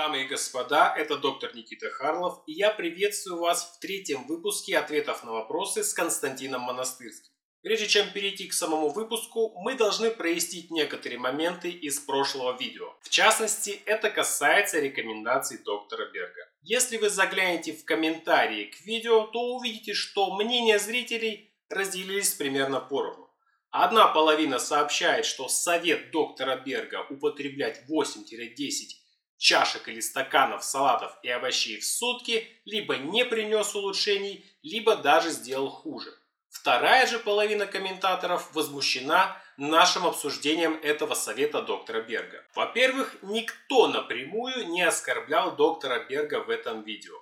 [0.00, 5.24] Дамы и господа, это доктор Никита Харлов, и я приветствую вас в третьем выпуске ответов
[5.24, 7.30] на вопросы с Константином Монастырским.
[7.60, 12.94] Прежде чем перейти к самому выпуску, мы должны прояснить некоторые моменты из прошлого видео.
[13.02, 16.48] В частности, это касается рекомендаций доктора Берга.
[16.62, 23.28] Если вы заглянете в комментарии к видео, то увидите, что мнения зрителей разделились примерно поровну.
[23.70, 28.99] Одна половина сообщает, что совет доктора Берга употреблять 8-10
[29.40, 35.70] чашек или стаканов салатов и овощей в сутки либо не принес улучшений, либо даже сделал
[35.70, 36.14] хуже.
[36.50, 42.44] Вторая же половина комментаторов возмущена нашим обсуждением этого совета доктора Берга.
[42.54, 47.16] Во-первых, никто напрямую не оскорблял доктора Берга в этом видео.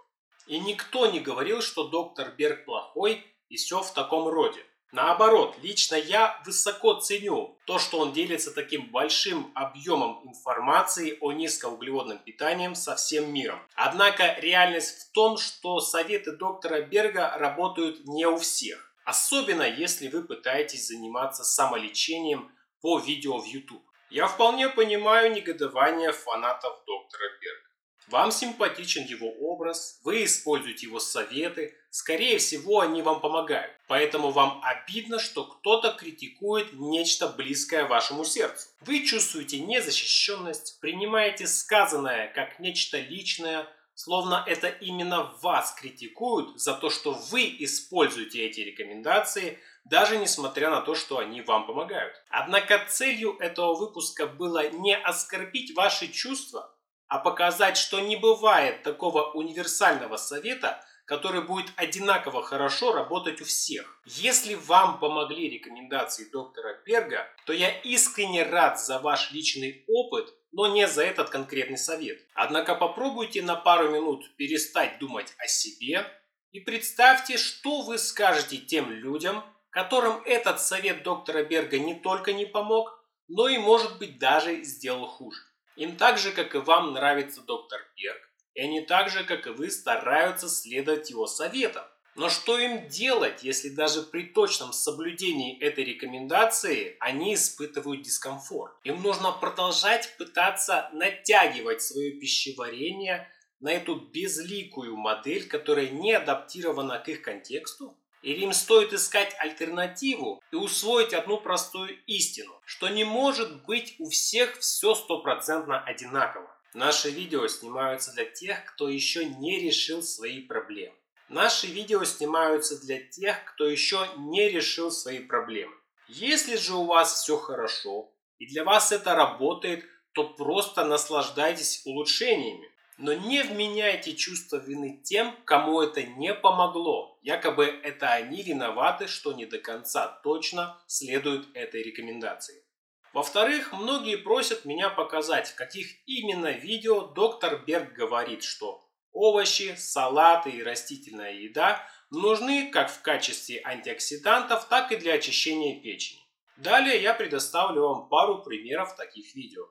[0.46, 4.64] И никто не говорил, что доктор Берг плохой и все в таком роде.
[4.90, 12.18] Наоборот, лично я высоко ценю то, что он делится таким большим объемом информации о низкоуглеводном
[12.18, 13.60] питании со всем миром.
[13.74, 18.94] Однако реальность в том, что советы доктора Берга работают не у всех.
[19.04, 23.82] Особенно если вы пытаетесь заниматься самолечением по видео в YouTube.
[24.10, 27.67] Я вполне понимаю негодование фанатов доктора Берга.
[28.10, 33.70] Вам симпатичен его образ, вы используете его советы, скорее всего они вам помогают.
[33.86, 38.68] Поэтому вам обидно, что кто-то критикует нечто близкое вашему сердцу.
[38.80, 46.88] Вы чувствуете незащищенность, принимаете сказанное как нечто личное, словно это именно вас критикуют за то,
[46.88, 52.14] что вы используете эти рекомендации, даже несмотря на то, что они вам помогают.
[52.30, 56.74] Однако целью этого выпуска было не оскорбить ваши чувства,
[57.08, 64.02] а показать, что не бывает такого универсального совета, который будет одинаково хорошо работать у всех.
[64.04, 70.66] Если вам помогли рекомендации доктора Берга, то я искренне рад за ваш личный опыт, но
[70.66, 72.18] не за этот конкретный совет.
[72.34, 76.06] Однако попробуйте на пару минут перестать думать о себе
[76.52, 82.44] и представьте, что вы скажете тем людям, которым этот совет доктора Берга не только не
[82.44, 85.40] помог, но и может быть даже сделал хуже.
[85.78, 88.20] Им так же, как и вам, нравится доктор Берг,
[88.54, 91.84] и они так же, как и вы, стараются следовать его советам.
[92.16, 98.72] Но что им делать, если даже при точном соблюдении этой рекомендации они испытывают дискомфорт?
[98.82, 107.08] Им нужно продолжать пытаться натягивать свое пищеварение на эту безликую модель, которая не адаптирована к
[107.08, 107.96] их контексту?
[108.22, 114.10] Или им стоит искать альтернативу и усвоить одну простую истину, что не может быть у
[114.10, 116.54] всех все стопроцентно одинаково.
[116.74, 120.94] Наши видео снимаются для тех, кто еще не решил свои проблемы.
[121.28, 125.74] Наши видео снимаются для тех, кто еще не решил свои проблемы.
[126.08, 132.70] Если же у вас все хорошо и для вас это работает, то просто наслаждайтесь улучшениями.
[132.98, 137.16] Но не вменяйте чувство вины тем, кому это не помогло.
[137.22, 142.64] Якобы это они виноваты, что не до конца точно следуют этой рекомендации.
[143.12, 150.50] Во-вторых, многие просят меня показать, в каких именно видео доктор Берг говорит, что овощи, салаты
[150.50, 156.20] и растительная еда нужны как в качестве антиоксидантов, так и для очищения печени.
[156.56, 159.66] Далее я предоставлю вам пару примеров таких видео.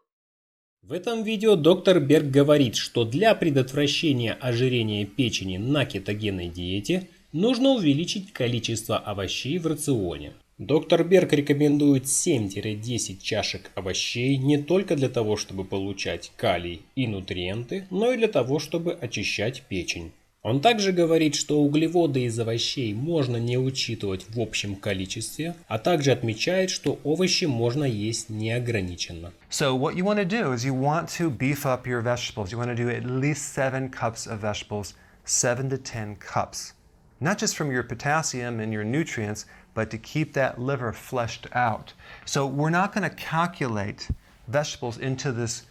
[0.88, 7.71] В этом видео доктор Берг говорит, что для предотвращения ожирения печени на кетогенной диете нужно
[7.71, 10.31] увеличить количество овощей в рационе.
[10.57, 17.85] Доктор Берг рекомендует 7-10 чашек овощей не только для того, чтобы получать калий и нутриенты,
[17.89, 20.13] но и для того, чтобы очищать печень.
[20.47, 26.13] Он также говорит, что углеводы из овощей можно не учитывать в общем количестве, а также
[26.13, 29.33] отмечает, что овощи можно есть неограниченно.
[29.49, 32.53] So what you want to do is you want to beef up your vegetables.
[32.53, 34.93] You want to do at least 7 cups of vegetables,
[35.25, 36.71] 7 to 10 cups.
[37.19, 41.91] Not just from your potassium and your nutrients, but to keep that liver fleshed out.
[42.23, 44.07] So we're not going to calculate
[44.47, 45.63] vegetables into this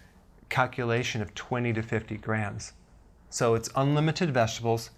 [0.51, 2.75] calculation of 20 to 50 grams.
[3.39, 4.89] So it's unlimited vegetables,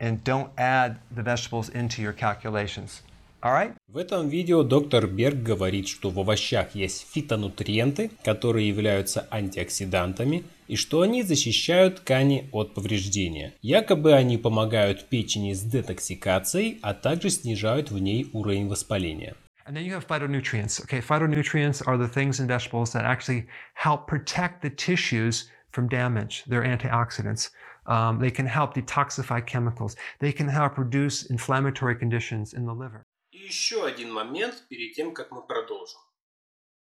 [0.00, 3.00] and don't add the vegetables into your calculations.
[3.42, 3.72] Alright?
[3.88, 10.76] В этом видео доктор Берг говорит, что в овощах есть фитонутриенты, которые являются антиоксидантами, и
[10.76, 13.54] что они защищают ткани от повреждения.
[13.62, 19.36] Якобы они помогают печени с детоксикацией, а также снижают в ней уровень воспаления.
[19.66, 20.82] And then you have phytonutrients.
[20.84, 26.44] Okay, phytonutrients are the things in vegetables that actually help protect the tissues from damage.
[26.46, 27.50] They're antioxidants.
[27.86, 29.96] Um, they can help detoxify chemicals.
[30.20, 33.04] They can help reduce inflammatory conditions in the liver.
[33.32, 36.00] И еще один момент перед тем, как мы продолжим.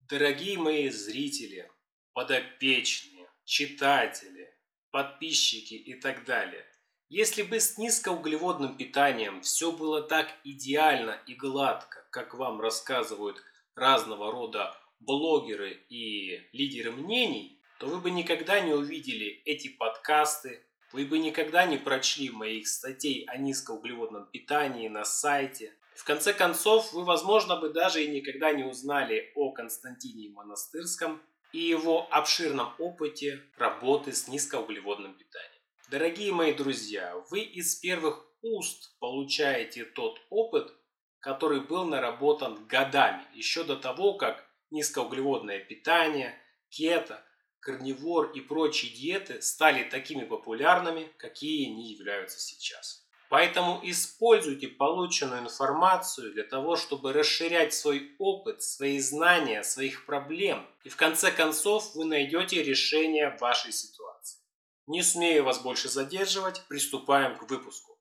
[0.08, 1.70] Дорогие мои зрители,
[2.14, 4.48] подопечные, читатели,
[4.90, 6.64] подписчики и так далее.
[7.10, 13.42] Если бы с низкоуглеводным питанием все было так идеально и гладко, как вам рассказывают
[13.74, 21.04] разного рода блогеры и лидеры мнений, то вы бы никогда не увидели эти подкасты, вы
[21.04, 25.74] бы никогда не прочли моих статей о низкоуглеводном питании на сайте.
[25.94, 31.22] В конце концов, вы, возможно, бы даже и никогда не узнали о Константине Монастырском
[31.52, 35.62] и его обширном опыте работы с низкоуглеводным питанием.
[35.90, 40.72] Дорогие мои друзья, вы из первых уст получаете тот опыт,
[41.20, 46.34] который был наработан годами, еще до того, как низкоуглеводное питание,
[46.68, 47.24] кето,
[47.60, 53.04] карнивор и прочие диеты стали такими популярными, какие они являются сейчас.
[53.28, 60.66] Поэтому используйте полученную информацию для того, чтобы расширять свой опыт, свои знания, своих проблем.
[60.84, 64.40] И в конце концов вы найдете решение вашей ситуации.
[64.86, 67.98] Не смею вас больше задерживать, приступаем к выпуску.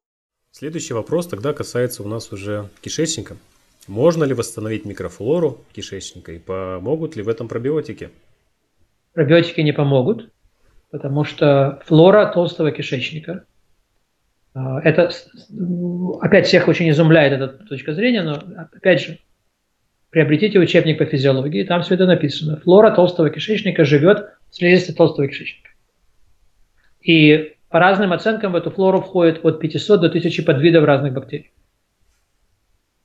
[0.51, 3.37] Следующий вопрос тогда касается у нас уже кишечника.
[3.87, 8.11] Можно ли восстановить микрофлору кишечника и помогут ли в этом пробиотики?
[9.17, 10.29] Пробиотики не помогут,
[10.91, 13.45] потому что флора толстого кишечника–
[14.57, 15.11] а, это
[16.21, 18.39] опять всех очень изумляет эта точка зрения, но
[18.73, 19.19] опять же,
[20.09, 22.57] приобретите учебник по физиологии, там все это написано.
[22.57, 25.69] Флора толстого кишечника живет в слизистой толстого кишечника.
[27.01, 31.51] И по разным оценкам в эту флору входит от 500 до 1000 подвидов разных бактерий.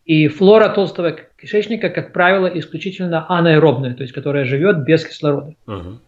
[0.05, 5.55] И флора толстого кишечника, как правило, исключительно анаэробная, то есть которая живет без кислорода.
[5.67, 5.99] Uh-huh.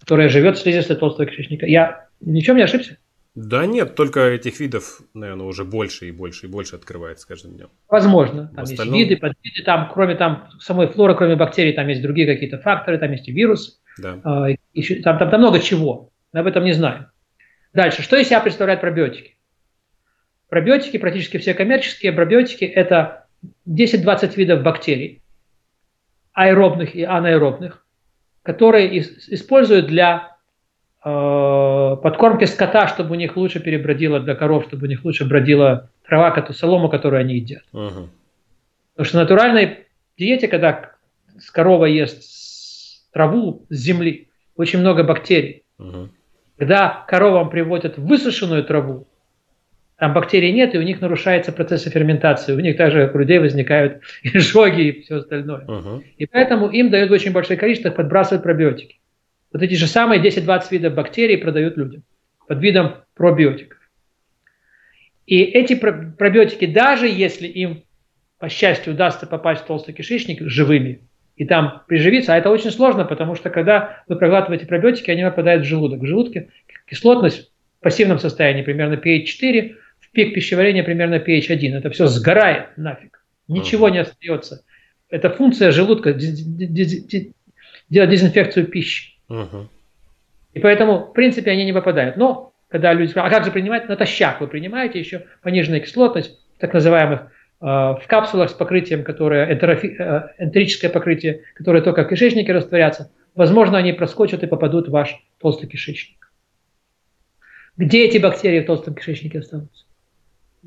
[0.00, 1.66] Которая живет в слизистой толстого кишечника.
[1.66, 2.96] Я ничем не ошибся?
[3.36, 7.52] Да нет, только этих видов, наверное, уже больше и больше и больше открывается с каждым
[7.52, 7.68] днем.
[7.86, 8.50] Возможно.
[8.54, 8.94] Там остальном...
[8.94, 12.96] есть виды, подвиды, там кроме там самой флоры, кроме бактерий, там есть другие какие-то факторы,
[12.96, 13.74] там есть и вирусы.
[13.98, 14.48] Да.
[14.48, 16.10] Э, еще, там, там, там много чего.
[16.32, 17.08] Мы об этом не знаем.
[17.74, 18.00] Дальше.
[18.00, 19.36] Что из себя представляют пробиотики?
[20.48, 23.25] Пробиотики, практически все коммерческие пробиотики, это
[23.68, 25.22] 10-20 видов бактерий,
[26.32, 27.84] аэробных и анаэробных,
[28.42, 30.36] которые используют для
[31.08, 35.88] Э, подкормки скота, чтобы у них лучше перебродила для коров, чтобы у них лучше бродила
[36.04, 37.62] трава, солому, которую они едят.
[37.72, 38.08] Угу.
[38.94, 39.86] Потому что в натуральной
[40.18, 40.90] диете, когда
[41.52, 42.24] корова ест
[43.12, 45.62] траву с земли, очень много бактерий.
[45.78, 46.08] Угу.
[46.58, 49.06] Когда коровам приводят высушенную траву,
[49.98, 52.52] там бактерий нет, и у них нарушается процесс ферментации.
[52.52, 55.64] У них также, как у людей, возникают изжоги и все остальное.
[55.64, 56.04] Угу.
[56.18, 59.00] И поэтому им дают очень большое количество, подбрасывают пробиотики.
[59.52, 62.02] Вот эти же самые 10-20 видов бактерий продают людям
[62.46, 63.78] под видом пробиотиков.
[65.26, 67.82] И эти пробиотики, даже если им,
[68.38, 71.00] по счастью, удастся попасть в толстый кишечник живыми
[71.36, 75.64] и там приживиться, а это очень сложно, потому что когда вы проглатываете пробиотики, они попадают
[75.64, 76.00] в желудок.
[76.00, 76.50] В желудке
[76.86, 77.50] кислотность
[77.80, 79.85] в пассивном состоянии примерно pH 4, в
[80.16, 81.74] пик пищеварения примерно pH 1.
[81.74, 83.22] Это все сгорает нафиг.
[83.48, 84.64] Ничего не остается.
[85.10, 87.30] Это функция желудка делать
[87.88, 89.12] дезинфекцию пищи.
[90.54, 92.16] И поэтому, в принципе, они не попадают.
[92.16, 93.90] Но, когда люди говорят, а как же принимать?
[93.90, 97.26] Натощак вы принимаете еще пониженная кислотность, так называемых, э,
[97.66, 103.12] в капсулах с покрытием, которое энтерофи, э, энтерическое покрытие, которое только в кишечнике растворятся.
[103.34, 106.32] Возможно, они проскочат и попадут в ваш толстый кишечник.
[107.76, 109.85] Где эти бактерии в толстом кишечнике останутся?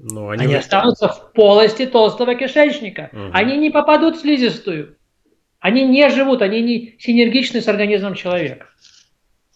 [0.01, 3.09] Ну, они они останутся в полости толстого кишечника.
[3.11, 3.31] Угу.
[3.33, 4.95] Они не попадут в слизистую.
[5.59, 8.67] Они не живут, они не синергичны с организмом человека.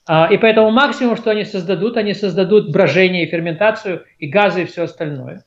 [0.06, 4.66] А, и поэтому максимум, что они создадут, они создадут брожение и ферментацию, и газы и
[4.66, 5.46] все остальное.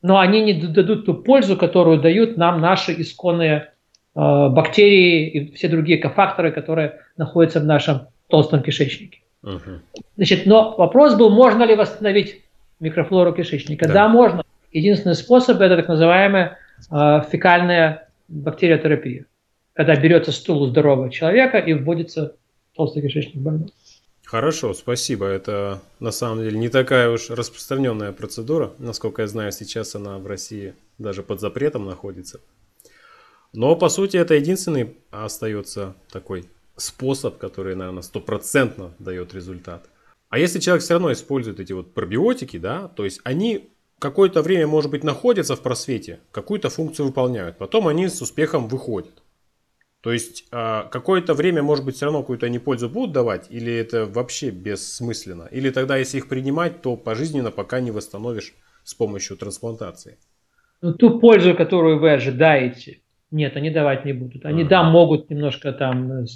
[0.00, 3.72] Но они не дадут ту пользу, которую дают нам наши исконные
[4.14, 9.20] э, бактерии и все другие кофакторы, которые находятся в нашем толстом кишечнике.
[9.44, 9.80] Uh-huh.
[10.16, 12.41] Значит, но вопрос был, можно ли восстановить
[12.82, 13.86] микрофлору кишечника.
[13.86, 14.44] Да, да можно.
[14.70, 16.58] Единственный способ это так называемая
[16.90, 19.26] э, фекальная бактериотерапия
[19.74, 22.36] когда берется стул у здорового человека и вводится
[22.74, 23.70] толстый кишечник больного.
[24.24, 25.26] Хорошо, спасибо.
[25.26, 28.72] Это на самом деле не такая уж распространенная процедура.
[28.78, 32.40] Насколько я знаю, сейчас она в России даже под запретом находится.
[33.52, 36.46] Но по сути это единственный остается такой
[36.76, 39.86] способ, который, наверное, стопроцентно дает результат.
[40.32, 44.66] А если человек все равно использует эти вот пробиотики, да, то есть они какое-то время,
[44.66, 49.22] может быть, находятся в просвете, какую-то функцию выполняют, потом они с успехом выходят.
[50.00, 53.70] То есть а, какое-то время, может быть, все равно какую-то они пользу будут давать, или
[53.70, 55.50] это вообще бессмысленно?
[55.52, 60.16] Или тогда, если их принимать, то пожизненно пока не восстановишь с помощью трансплантации?
[60.80, 63.00] Ну, ту пользу, которую вы ожидаете,
[63.32, 64.44] Нет, они давать не будут.
[64.44, 66.26] Они, да, могут немножко там э,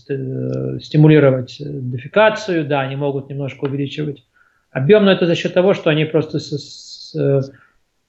[0.81, 4.25] стимулировать дефекацию, да, они могут немножко увеличивать
[4.71, 7.53] объем, но это за счет того, что они просто с, с,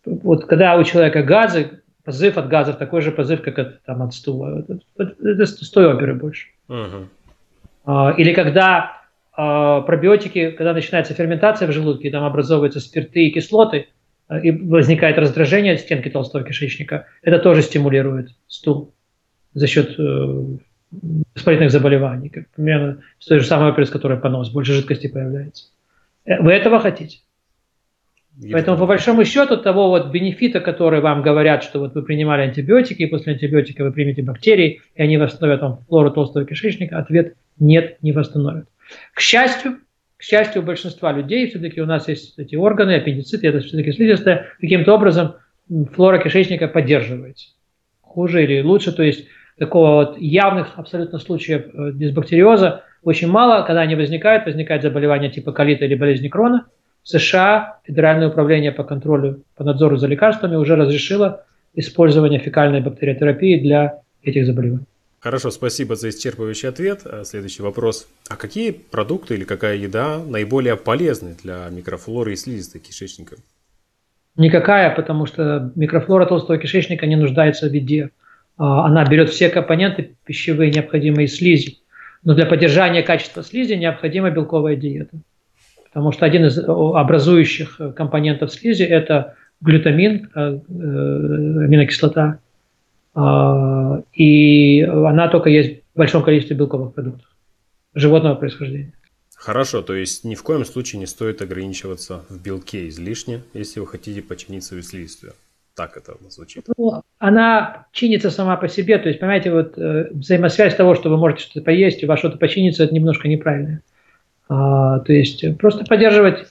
[0.05, 4.13] вот когда у человека газы, позыв от газов такой же позыв, как от, там, от
[4.13, 4.63] стула.
[4.97, 6.47] Это, это с той оперы больше.
[6.69, 8.15] Uh-huh.
[8.15, 9.01] Или когда
[9.37, 13.85] э, пробиотики, когда начинается ферментация в желудке, там образовываются спирты и кислоты, э,
[14.29, 18.93] и возникает раздражение от стенки толстого кишечника, это тоже стимулирует стул
[19.53, 20.43] за счет э,
[21.35, 25.65] воспалительных заболеваний, как примерно с той же самой оперы, с которой понос, больше жидкости появляется.
[26.25, 27.19] Э, вы этого хотите?
[28.51, 33.01] Поэтому, по большому счету, того вот бенефита, который вам говорят, что вот вы принимали антибиотики,
[33.01, 37.97] и после антибиотика вы примете бактерии, и они восстановят вам флору толстого кишечника, ответ нет,
[38.03, 38.67] не восстановят.
[39.13, 39.79] К счастью,
[40.17, 44.47] к счастью, у большинства людей все-таки у нас есть эти органы, аппендициты, это все-таки слизистая,
[44.59, 45.35] каким-то образом
[45.93, 47.49] флора кишечника поддерживается.
[48.01, 53.81] Хуже или лучше, то есть такого вот явных абсолютно случаев э, дисбактериоза очень мало, когда
[53.81, 56.65] они возникают, возникает заболевание типа колита или болезни крона–
[57.07, 64.01] США Федеральное управление по контролю, по надзору за лекарствами уже разрешило использование фекальной бактериотерапии для
[64.23, 64.85] этих заболеваний.
[65.19, 67.01] Хорошо, спасибо за исчерпывающий ответ.
[67.05, 68.07] А, следующий вопрос.
[68.29, 73.35] А какие продукты или какая еда наиболее полезны для микрофлоры и слизистой кишечника?
[74.35, 78.11] Никакая, потому что микрофлора толстого кишечника не нуждается в еде.
[78.57, 81.79] А, она берет все компоненты пищевые, необходимые слизи.
[82.23, 85.17] Но для поддержания качества слизи необходима белковая диета.
[85.85, 90.53] Потому что один из образующих компонентов слизи– это глютамин, э, э,
[91.63, 92.39] аминокислота,
[93.17, 97.27] и она только есть в большом количестве белковых продуктов
[97.95, 98.93] животного происхождения.
[99.35, 103.87] Хорошо, то есть ни в коем случае не стоит ограничиваться в белке излишне, если вы
[103.87, 105.33] хотите починить свою слизистую.
[105.75, 106.65] Так это звучит.
[106.75, 111.17] Ну, она чинится сама по себе, то есть, понимаете, вот э, взаимосвязь того, что вы
[111.17, 113.81] можете что-то поесть, у вас что-то починится, это немножко неправильно.
[114.49, 116.47] А, то есть просто поддерживать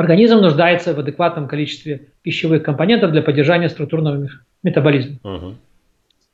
[0.00, 4.28] организм нуждается в адекватном количестве пищевых компонентов для поддержания структурного
[4.62, 5.18] метаболизма.
[5.22, 5.54] Uh-huh.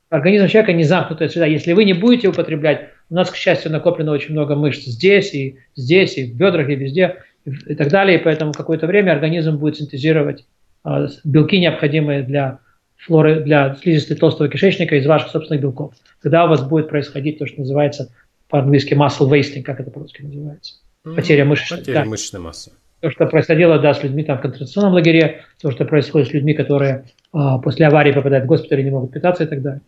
[0.09, 1.47] Организм человека не замкнутая среда.
[1.47, 5.59] Если вы не будете употреблять, у нас, к счастью, накоплено очень много мышц здесь и
[5.75, 8.19] здесь, и в бедрах, и везде, и так далее.
[8.19, 10.47] И поэтому какое-то время организм будет синтезировать
[10.85, 12.61] а, белки, необходимые для
[12.97, 15.95] флоры, для слизистой толстого кишечника из ваших собственных белков.
[16.21, 18.13] Когда у вас будет происходить то, что называется
[18.49, 20.75] по-английски muscle wasting, как это по-русски называется?
[21.03, 22.05] Потеря мышечной, Потеря да.
[22.05, 22.73] мышечной массы.
[23.01, 26.55] То, что происходило да, с людьми там, в концентрационном лагере, то, что происходит с людьми,
[26.55, 29.83] которые а, после аварии попадают в госпиталь и не могут питаться и так далее.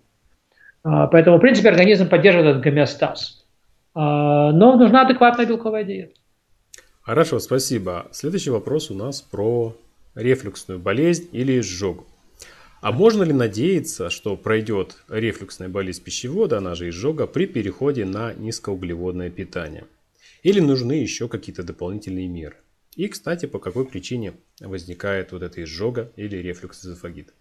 [0.85, 3.45] А, поэтому, в принципе, организм поддерживает этот гомеостаз.
[3.95, 6.13] А, но нужна адекватная белковая диета.
[7.01, 8.07] Хорошо, спасибо.
[8.13, 9.75] Следующий вопрос у нас про
[10.15, 12.07] рефлюксную болезнь или изжогу.
[12.81, 18.35] А можно ли надеяться, что пройдет рефлюксная болезнь пищевода, она же изжога, при переходе на
[18.35, 19.85] низкоуглеводное питание?
[20.43, 22.57] Или нужны еще какие-то дополнительные меры?
[22.99, 27.33] И, кстати, по какой причине возникает вот эта изжога или рефлюкс эзофагита?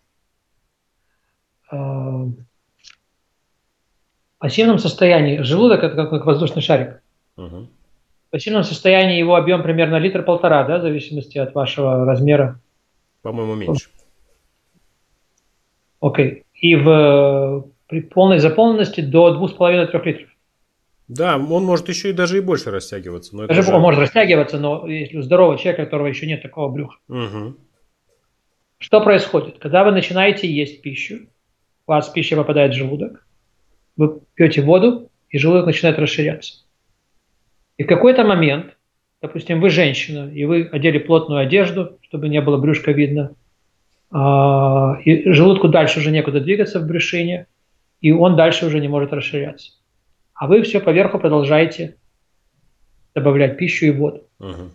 [1.72, 2.36] А, в
[4.38, 7.02] пассивном состоянии желудок это как, как воздушный шарик.
[7.38, 7.70] Угу.
[8.28, 12.62] В пассивном состоянии его объем примерно литр-полтора, да, в зависимости от вашего размера.
[13.24, 13.90] По-моему, меньше.
[16.00, 16.46] Окей.
[16.54, 20.30] И в, при полной заполненности до 2,5-3 литров.
[21.08, 23.36] Да, он может еще и даже и больше растягиваться.
[23.36, 26.70] Но даже он может растягиваться, но если у здорового человека, у которого еще нет такого
[26.70, 26.98] брюха.
[27.08, 27.56] Угу.
[28.80, 29.58] Что происходит?
[29.60, 31.30] Когда вы начинаете есть пищу,
[31.88, 33.26] у вас пища попадает в желудок,
[33.96, 36.66] вы пьете воду, и желудок начинает расширяться.
[37.78, 38.78] И в какой-то момент,
[39.22, 43.36] допустим, вы женщина, и вы одели плотную одежду, чтобы не было брюшка видно,
[44.12, 47.48] а, и желудку дальше уже некуда двигаться в брюшине,
[48.02, 49.72] и он дальше уже не может расширяться.
[50.38, 51.98] А вы все поверху продолжаете
[53.16, 54.24] добавлять пищу и воду.
[54.40, 54.70] Uh-huh.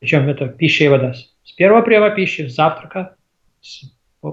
[0.00, 1.14] Причем это пища и вода.
[1.44, 3.14] С первого приема пищи, с завтрака,
[3.60, 3.84] с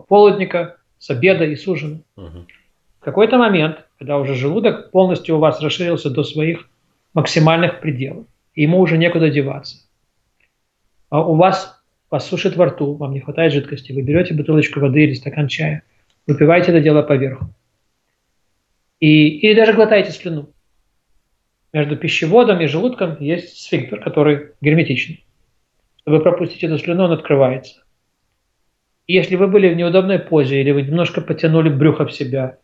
[0.08, 2.02] полудника, с обеда и с ужина.
[2.18, 2.46] Uh-huh.
[3.00, 6.68] В какой-то момент, когда уже желудок полностью у вас расширился до своих
[7.14, 9.78] максимальных пределов, и ему уже некуда деваться,
[11.10, 15.04] а у вас вас сушит во рту, вам не хватает жидкости, вы берете бутылочку воды
[15.04, 15.84] или стакан чая,
[16.28, 17.46] выпиваете это дело поверху.
[19.00, 20.50] И, или даже глотаете слюну.
[21.74, 25.26] Между пищеводом и желудком есть сфинктер, который герметичный.
[26.06, 27.84] Вы пропустите эту слюну, он открывается.
[29.08, 32.58] И если вы были в неудобной позе, или вы немножко потянули брюхо в себя,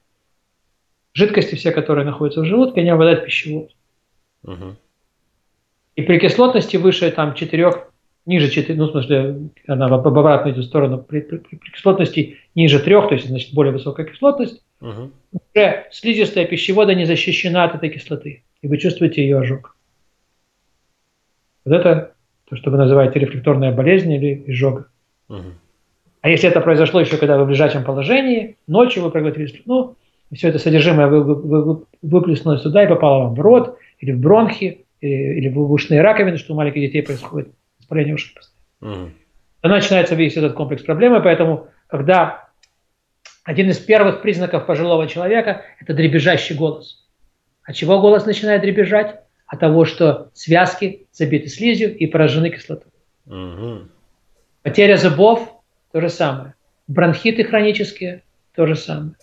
[1.13, 3.71] жидкости все, которые находятся в желудке, они обладают пищевод.
[4.43, 4.75] Угу.
[5.95, 7.71] И при кислотности выше там, 4
[8.27, 12.79] ниже 4, ну, в смысле, она в обратную эту сторону, при, при, при кислотности ниже
[12.79, 15.11] 3, то есть, значит, более высокая кислотность, угу.
[15.53, 19.75] Уже слизистая пищевода не защищена от этой кислоты, и вы чувствуете ее ожог.
[21.65, 22.13] Вот это
[22.49, 24.87] то, что вы называете рефлекторная болезнь или изжога.
[25.29, 25.43] Угу.
[26.21, 29.95] А если это произошло еще когда вы в лежачем положении, ночью вы проглотили ну,
[30.33, 34.19] все это содержимое вы, вы, вы, выплеснулось туда и попало вам в рот, или в
[34.19, 38.35] бронхи, или, или в ушные раковины, что у маленьких детей происходит воспаление ушей.
[38.81, 39.11] Угу.
[39.61, 42.46] Тогда начинается весь этот комплекс проблемы, поэтому когда
[43.47, 47.07] один из первых признаков пожилого человека– это дребезжащий голос.
[47.63, 49.21] От чего голос начинает дребезжать?
[49.45, 52.91] От того, что связки забиты слизью и поражены кислотой.
[53.25, 53.87] Угу.
[54.63, 55.61] Потеря зубов–
[55.93, 56.55] то же самое.
[56.89, 58.21] Бронхиты хронические–
[58.53, 59.15] то же самое.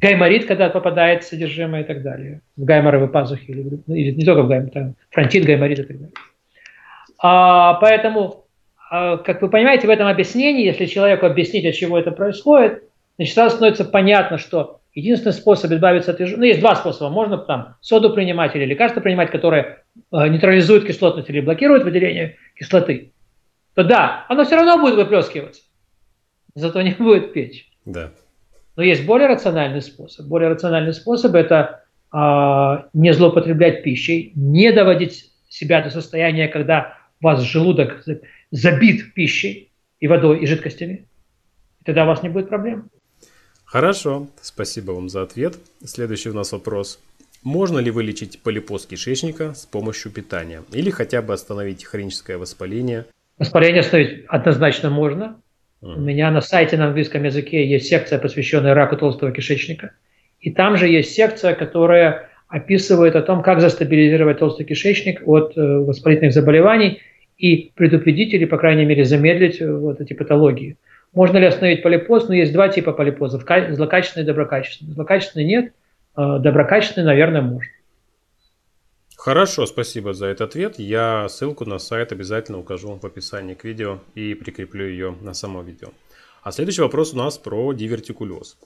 [0.00, 2.40] Гайморит, когда попадает содержимое и так далее.
[2.56, 6.14] В гайморовые пазухи, или, или не только в гаймор, там, фронтит, гайморит и так далее.
[7.22, 8.44] А, поэтому,
[8.90, 12.84] как вы понимаете, в этом объяснении, если человеку объяснить, от чего это происходит,
[13.16, 17.10] значит, сразу становится понятно, что единственный способ избавиться от изжоги, ну, есть два способа.
[17.10, 23.12] Можно там соду принимать или лекарства принимать, которые э, нейтрализуют кислотность или блокируют выделение кислоты.
[23.74, 25.62] То да, оно все равно будет выплескиваться,
[26.54, 27.70] зато не будет печь.
[27.84, 28.10] Да.
[28.76, 30.26] Но есть более рациональный способ.
[30.26, 37.26] Более рациональный способ– это э, не злоупотреблять пищей, не доводить себя до состояния, когда у
[37.26, 38.04] вас желудок
[38.50, 41.06] забит пищей и водой, и жидкостями.
[41.80, 42.90] И тогда у вас не будет проблем.
[43.64, 45.58] Хорошо, спасибо вам за ответ.
[45.84, 47.00] Следующий у нас вопрос.
[47.42, 50.62] Можно ли вылечить полипоз кишечника с помощью питания?
[50.72, 53.06] Или хотя бы остановить хроническое воспаление?
[53.38, 55.40] Воспаление остановить однозначно можно.
[55.80, 59.92] У меня на сайте на английском языке есть секция, посвященная раку толстого кишечника.
[60.40, 65.60] И там же есть секция, которая описывает о том, как застабилизировать толстый кишечник от э,
[65.60, 67.00] воспалительных заболеваний
[67.38, 70.76] и предупредить или, по крайней мере, замедлить э, вот эти патологии.
[71.14, 72.28] Можно ли остановить полипоз?
[72.28, 74.92] Ну, есть два типа полипозов, злокачественный и доброкачественный.
[74.92, 75.72] Злокачественный нет,
[76.16, 77.70] э, доброкачественный, наверное, можно.
[79.16, 80.78] Хорошо, спасибо за этот ответ.
[80.78, 85.62] Я ссылку на сайт обязательно укажу в описании к видео и прикреплю ее на само
[85.62, 85.88] видео.
[86.42, 88.58] А следующий вопрос у нас про дивертикулез.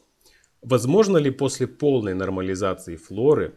[0.63, 3.55] Возможно ли после полной нормализации флоры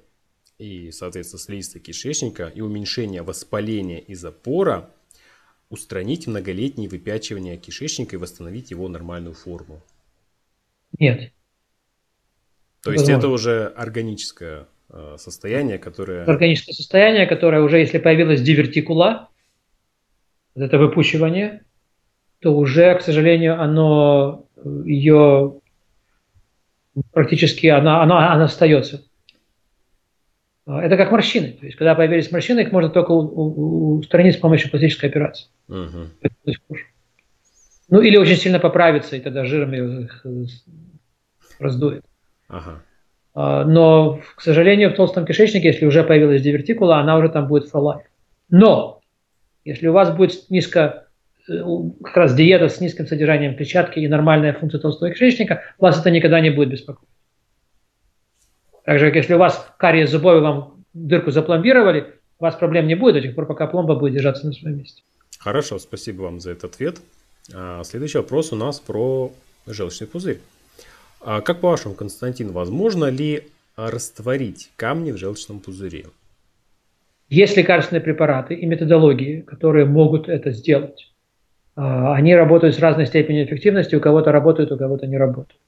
[0.58, 4.89] и, соответственно, слизистой кишечника и уменьшения воспаления и запора
[5.76, 9.82] устранить многолетние выпячивания кишечника и восстановить его нормальную форму?
[10.98, 11.32] Нет.
[12.82, 13.20] То есть Возможно.
[13.20, 16.24] это уже органическая Э, состояние, которое...
[16.24, 19.30] Органическое состояние, которое уже, если появилась дивертикула,
[20.54, 21.64] вот это выпучивание,
[22.40, 24.46] то уже, к сожалению, оно,
[24.86, 25.60] ее
[27.12, 29.05] практически, она, она, она остается.
[30.67, 31.51] Это как морщины.
[31.60, 35.47] То есть, когда появились морщины, их можно только устранить с помощью пластической операции.
[35.67, 36.56] Угу.
[37.89, 40.25] Ну, или очень сильно поправиться, и тогда жиром их
[41.60, 42.04] раздует.
[42.47, 42.82] Ага.
[43.36, 47.71] А, но, к сожалению, в толстом кишечнике, если уже появилась дивертикула, она уже там будет
[47.71, 48.06] for life.
[48.49, 49.01] Но,
[49.65, 51.08] если у вас будет низко,
[51.49, 51.62] э,
[52.04, 56.39] как раз диета с низким содержанием клетчатки и нормальная функция толстого кишечника, вас это никогда
[56.39, 57.10] не будет беспокоить.
[58.86, 62.95] Так же, как если у вас кариес зубов, вам дырку запломбировали, у вас проблем не
[62.95, 65.02] будет до тех пор, пока пломба будет держаться на своем месте.
[65.39, 67.02] Хорошо, спасибо вам за этот ответ.
[67.54, 69.32] А, следующий вопрос у нас про
[69.65, 70.39] желчный пузырь.
[71.21, 76.06] А как по-вашему, Константин, возможно ли растворить камни в желчном пузыре?
[77.28, 81.12] Есть лекарственные препараты и методологии, которые могут это сделать.
[81.76, 85.60] А, они работают с разной степенью эффективности, у кого-то работают, у кого-то не работают.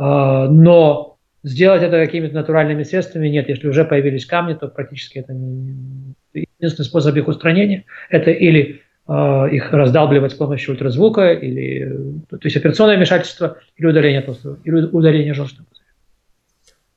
[0.00, 3.48] Но сделать это какими-то натуральными средствами нет.
[3.48, 6.14] Если уже появились камни, то практически это не...
[6.34, 7.84] единственный способ их устранения.
[8.10, 14.20] Это или Э, их раздалбливать с помощью ультразвука, или, то есть операционное вмешательство, или удаление
[14.20, 15.66] толстого, или удаление желчного.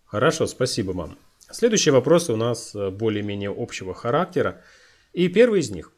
[0.06, 1.18] Хорошо, спасибо вам.
[1.50, 4.60] Следующие вопросы у нас э, более-менее общего характера.
[5.14, 5.94] И первый из них.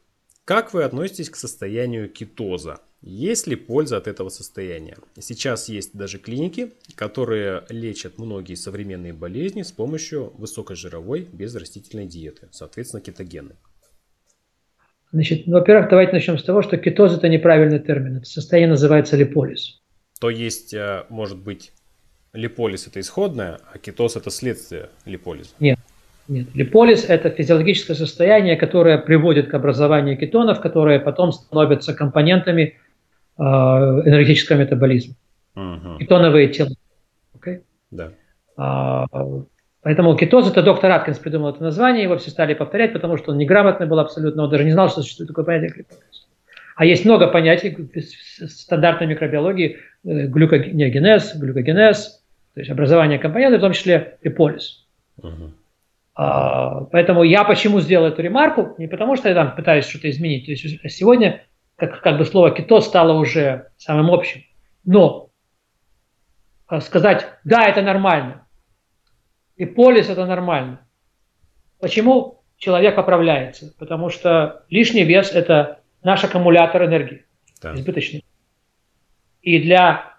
[0.46, 2.80] Как вы относитесь к состоянию кетоза?
[3.06, 4.96] Есть ли польза от этого состояния?
[5.20, 13.02] Сейчас есть даже клиники, которые лечат многие современные болезни с помощью высокожировой безрастительной диеты, соответственно
[13.02, 13.56] кетогенной.
[15.12, 18.18] Значит, во-первых, давайте начнем с того, что кетоз– это неправильный термин.
[18.18, 19.82] Это состояние называется липолиз.
[20.22, 21.74] То есть, э, может быть,
[22.32, 25.50] липолиз– это исходное, а кетоз– это следствие липолиза?
[25.60, 25.78] Нет.
[26.30, 26.48] Нет.
[26.56, 32.78] Липолиз– это физиологическое состояние, которое приводит к образованию кетонов, которые потом становятся компонентами
[33.38, 35.16] энергетического метаболизма.
[35.56, 35.98] Угу.
[36.00, 36.70] Кетоновые тела.
[37.36, 37.62] Okay?
[37.92, 38.12] Да.
[38.58, 39.06] А,
[39.84, 43.38] Поэтому кетоз, это доктор Аткинс придумал это название, его все стали повторять, потому что он
[43.38, 46.30] неграмотный был абсолютно, он даже не знал, что существует такое понятие клеточность.
[46.78, 47.78] А есть много понятий
[48.48, 54.86] стандартной микробиологии, э, глюкогенез, глюкогенез, то есть образование компонентов, в том числе и полис.
[55.22, 55.52] Uh-huh.
[56.16, 58.76] А, поэтому я почему сделал эту ремарку?
[58.78, 60.46] Не потому, что я там пытаюсь что-то изменить.
[60.46, 61.44] То есть сегодня
[61.88, 64.44] как, как бы слово кито стало уже самым общим.
[64.86, 65.30] Но
[66.68, 68.48] а, сказать, да, это нормально,
[69.56, 70.80] и полис это нормально.
[71.80, 73.74] Почему человек поправляется?
[73.78, 77.26] Потому что лишний вес– это наш аккумулятор энергии,
[77.62, 77.74] да.
[77.76, 78.24] избыточный.
[79.42, 80.14] И для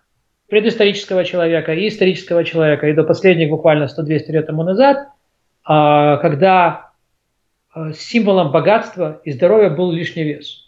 [0.48, 5.09] предысторического человека и исторического человека, и до последних буквально 100-200 лет тому назад,
[5.64, 6.92] а, когда
[7.70, 10.63] а, символом богатства и здоровья был лишний вес.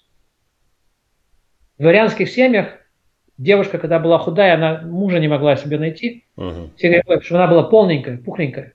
[1.78, 2.68] В дворянских семьях
[3.38, 6.24] девушка, когда была худая, она мужа не могла себе найти.
[6.36, 6.70] Uh-huh.
[6.76, 8.72] Все говорят, что она была полненькая, пухленькая.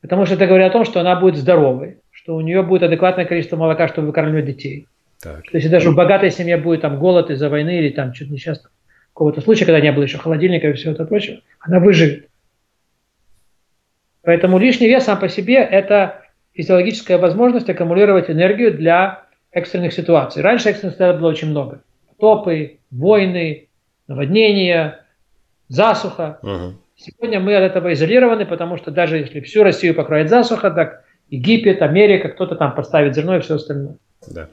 [0.00, 3.24] Потому что это говорит о том, что она будет здоровой, что у нее будет адекватное
[3.24, 4.86] количество молока, чтобы выкармливать детей.
[5.20, 5.42] Так.
[5.50, 8.72] То есть даже в богатой семье будет там голод из-за войны или там что-то несчастного
[9.18, 12.28] какого-то случая, когда не было еще холодильника и всего этого прочего, она выживет.
[14.22, 16.22] Поэтому лишний вес сам по себе– это
[16.52, 19.24] физиологическая возможность аккумулировать энергию для
[19.58, 20.42] экстренных ситуаций.
[20.42, 21.82] Раньше экстренных ситуаций было очень много.
[22.18, 23.68] Топы, войны,
[24.06, 25.04] наводнения,
[25.68, 26.38] засуха.
[26.42, 26.74] Угу.
[26.96, 31.82] Сегодня мы от этого изолированы, потому что даже если всю Россию покроет засуха, так Египет,
[31.82, 33.98] Америка, кто-то там поставит зерно и все остальное.
[34.26, 34.48] Да.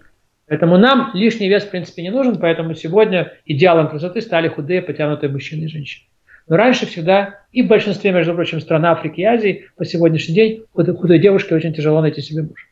[0.47, 5.31] Поэтому нам лишний вес, в принципе, не нужен, поэтому сегодня идеалом красоты стали худые, потянутые
[5.31, 6.05] мужчины и женщины.
[6.47, 10.63] Но раньше всегда, и в большинстве, между прочим, стран Африки и Азии, по сегодняшний день
[10.73, 12.65] худой, худой девушке очень тяжело найти себе мужа.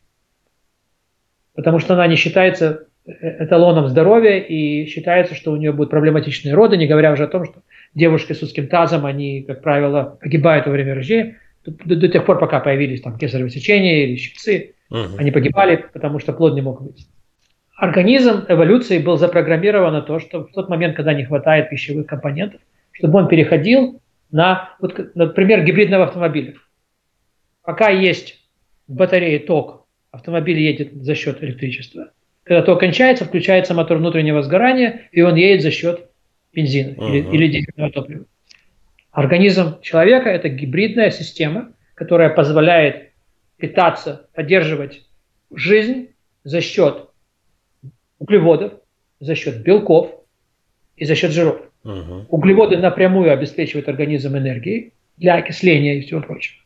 [1.56, 6.54] Потому что она не считается э, эталоном здоровья и считается, что у нее будут проблематичные
[6.54, 7.62] роды, не говоря уже о том, что
[7.94, 12.40] девушки с узким тазом, они, как правило, погибают во время рождения, до, до тех пор,
[12.40, 15.18] пока появились там кесарево сечение или щипцы, угу.
[15.18, 17.06] они погибали, потому что плод не мог выйти.
[17.78, 22.62] Организм эволюции был запрограммирован на то, что в тот момент, когда не хватает пищевых компонентов,
[22.92, 26.54] чтобы он переходил на, вот, например, гибридного автомобиля.
[27.64, 28.40] Пока есть
[28.88, 29.83] в батарее ток,
[30.14, 32.12] автомобиль едет за счет электричества.
[32.44, 36.08] Когда ток кончается, включается мотор внутреннего сгорания, и он едет за счет
[36.54, 37.10] бензина uh-huh.
[37.10, 38.26] или, или дизельного топлива.
[39.12, 43.12] Организм человека– это гибридная система, которая позволяет
[43.58, 45.02] питаться, поддерживать
[45.52, 46.10] жизнь
[46.44, 47.10] за счет
[48.20, 48.74] углеводов,
[49.20, 50.12] за счет белков
[50.96, 51.60] и за счет жиров.
[51.84, 52.28] Угу.
[52.30, 56.62] Углеводы напрямую обеспечивают организм энергией для окисления и всего прочего.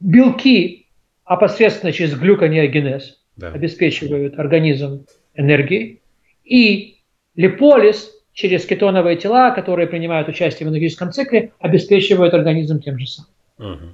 [0.00, 0.85] Белки
[1.26, 3.48] опосредственно через глюконеогенез да.
[3.48, 6.00] обеспечивают организм энергией.
[6.44, 6.98] И
[7.34, 13.30] липолиз через кетоновые тела, которые принимают участие в энергетическом цикле, обеспечивают организм тем же самым.
[13.58, 13.84] Угу.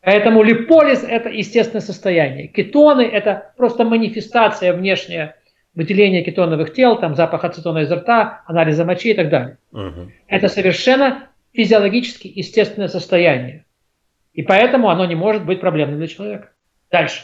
[0.00, 2.48] Поэтому липолиз– это естественное состояние.
[2.48, 5.36] Кетоны– это просто манифестация внешняя
[5.74, 9.58] выделения кетоновых тел, там запах ацетона изо рта, анализа мочи и так далее.
[9.72, 10.10] Угу.
[10.26, 13.64] Это совершенно физиологически естественное состояние.
[14.32, 16.50] И поэтому оно не может быть проблемным для человека.
[16.90, 17.22] Дальше.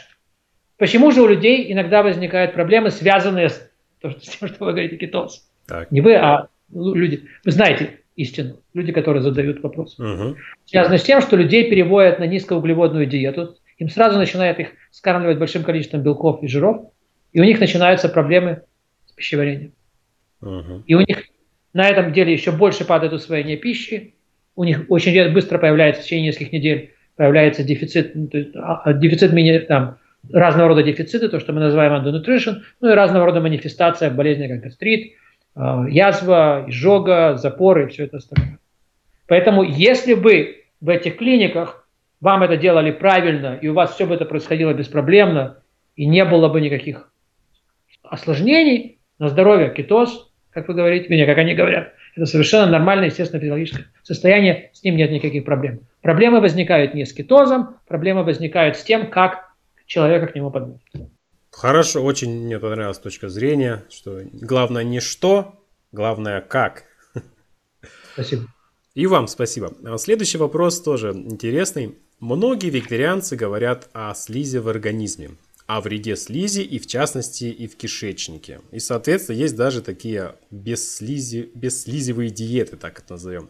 [0.77, 5.49] Почему же у людей иногда возникают проблемы, связанные с, тем, что вы говорите, кетоз?
[5.67, 5.91] Так.
[5.91, 7.27] Не вы, а люди.
[7.43, 9.99] Вы знаете истину, люди, которые задают вопрос.
[9.99, 10.37] Угу.
[10.65, 15.63] Связано с тем, что людей переводят на низкоуглеводную диету, им сразу начинают их скармливать большим
[15.63, 16.91] количеством белков и жиров,
[17.33, 18.61] и у них начинаются проблемы
[19.05, 19.73] с пищеварением.
[20.41, 20.83] Угу.
[20.87, 21.25] И у них
[21.73, 24.15] на этом деле еще больше падает усвоение пищи,
[24.55, 29.67] у них очень быстро появляется в течение нескольких недель появляется дефицит, ну, а, а, дефицит
[29.67, 29.97] там,
[30.31, 34.61] разного рода дефициты, то, что мы называем undernutrition, ну и разного рода манифестация болезни, как
[34.61, 35.13] гастрит,
[35.55, 38.59] а, язва, изжога, запоры и все это остальное.
[39.27, 41.87] Поэтому если бы в этих клиниках
[42.21, 45.57] вам это делали правильно, и у вас все бы это происходило беспроблемно,
[45.95, 47.11] и не было бы никаких
[48.03, 53.41] осложнений на здоровье, кетоз, как вы говорите, меня, как они говорят, это совершенно нормальное, естественно,
[53.41, 55.81] физиологическое состояние, с ним нет никаких проблем.
[56.05, 59.55] Проблемы возникают не с кетозом, проблемы возникают с тем, как
[59.87, 60.79] человека к нему поднять.
[61.49, 65.55] Хорошо, очень мне понравилась точка зрения, что главное не что,
[65.91, 66.83] главное как.
[68.13, 68.43] Спасибо.
[68.93, 69.73] И вам спасибо.
[69.83, 71.97] А следующий вопрос тоже интересный.
[72.19, 75.31] Многие вегетарианцы говорят о слизи в организме,
[75.65, 78.61] о вреде слизи и в частности и в кишечнике.
[78.71, 83.49] И соответственно есть даже такие бесслизи, бесслизевые диеты, так это назовем.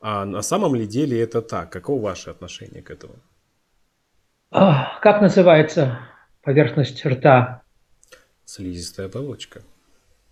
[0.00, 1.70] А на самом ли деле это так?
[1.70, 3.14] Каково ваше отношение к этому?
[4.50, 5.98] Как называется
[6.42, 7.62] поверхность рта.
[8.44, 9.62] Слизистая оболочка.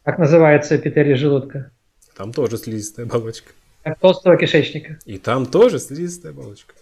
[0.05, 1.73] Как называется эпителий желудка?
[2.17, 3.53] Там тоже слизистая оболочка.
[3.83, 4.99] Как толстого кишечника.
[5.05, 6.75] И там тоже слизистая оболочка.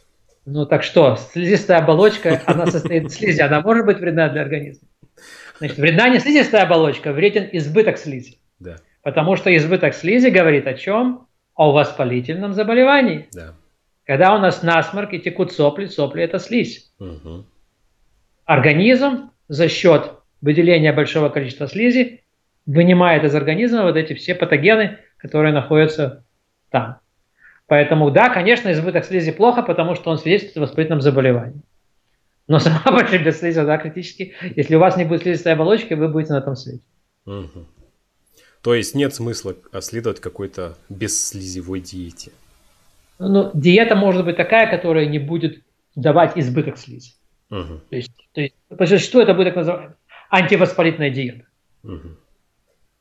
[0.44, 4.88] Ну так что, слизистая оболочка, она состоит из слизи, она может быть вредна для организма?
[5.58, 8.38] Значит, вредна не слизистая оболочка, вреден избыток слизи.
[8.58, 8.76] Да.
[9.02, 11.28] Потому что избыток слизи говорит о чем?
[11.62, 13.28] О воспалительном заболевании.
[13.32, 13.54] Да.
[14.04, 16.90] Когда у нас насморк и текут сопли, сопли– это слизь.
[16.98, 17.44] Угу.
[18.46, 22.24] Организм за счет выделения большого количества слизи
[22.66, 26.24] вынимает из организма вот эти все патогены, которые находятся
[26.70, 26.98] там.
[27.68, 31.62] Поэтому, да, конечно, избыток слизи плохо, потому что он свидетельствует о воспалительном заболевании.
[32.48, 34.34] Но сама по себе слизь, да, критически.
[34.56, 36.82] Если у вас не будет слизистой оболочки, вы будете на этом свете.
[37.24, 37.66] Угу.
[38.62, 42.30] То есть нет смысла следовать какой-то бесслизевой диете?
[43.18, 45.62] Ну, диета может быть такая, которая не будет
[45.94, 47.12] давать избыток слизи.
[47.50, 47.80] Угу.
[47.90, 49.96] То есть, то есть по существу это будет так называемая
[50.30, 51.44] антивоспалительная диета.
[51.84, 52.08] Угу.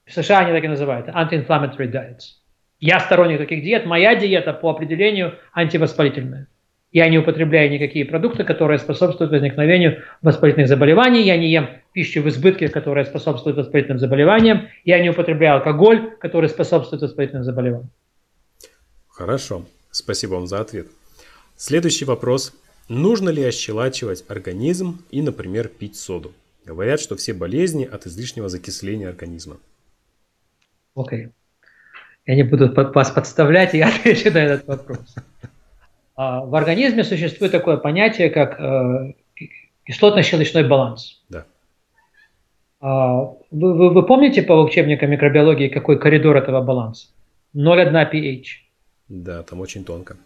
[0.06, 2.42] В США они так и называют, anti-inflammatory diets.
[2.80, 3.86] Я сторонник таких диет.
[3.86, 6.48] Моя диета по определению антивоспалительная.
[6.92, 11.22] Я не употребляю никакие продукты, которые способствуют возникновению воспалительных заболеваний.
[11.22, 14.70] Я не ем пищу в избытке, которая способствует воспалительным заболеваниям.
[14.86, 17.90] Я не употребляю алкоголь, который способствует воспалительным заболеваниям.
[19.10, 19.66] Хорошо.
[19.92, 20.88] Спасибо вам за ответ.
[21.58, 22.54] Следующий вопрос.
[22.88, 26.34] Нужно ли ощелачивать организм и, например, пить соду?
[26.66, 29.58] Говорят, что все болезни от излишнего закисления организма.
[30.96, 31.26] Окей.
[31.26, 31.32] Okay.
[32.26, 35.16] Я не буду вас подставлять, я отвечу на этот вопрос.
[36.16, 39.14] А, в организме существует такое понятие, как э,
[39.86, 41.22] кислотно-щелочной баланс.
[41.30, 41.46] Да.
[42.82, 47.08] А, вы, вы, вы помните по учебникам микробиологии, какой коридор этого баланса?
[47.56, 48.44] 0,1 pH.
[49.08, 50.18] Да, там очень тонко.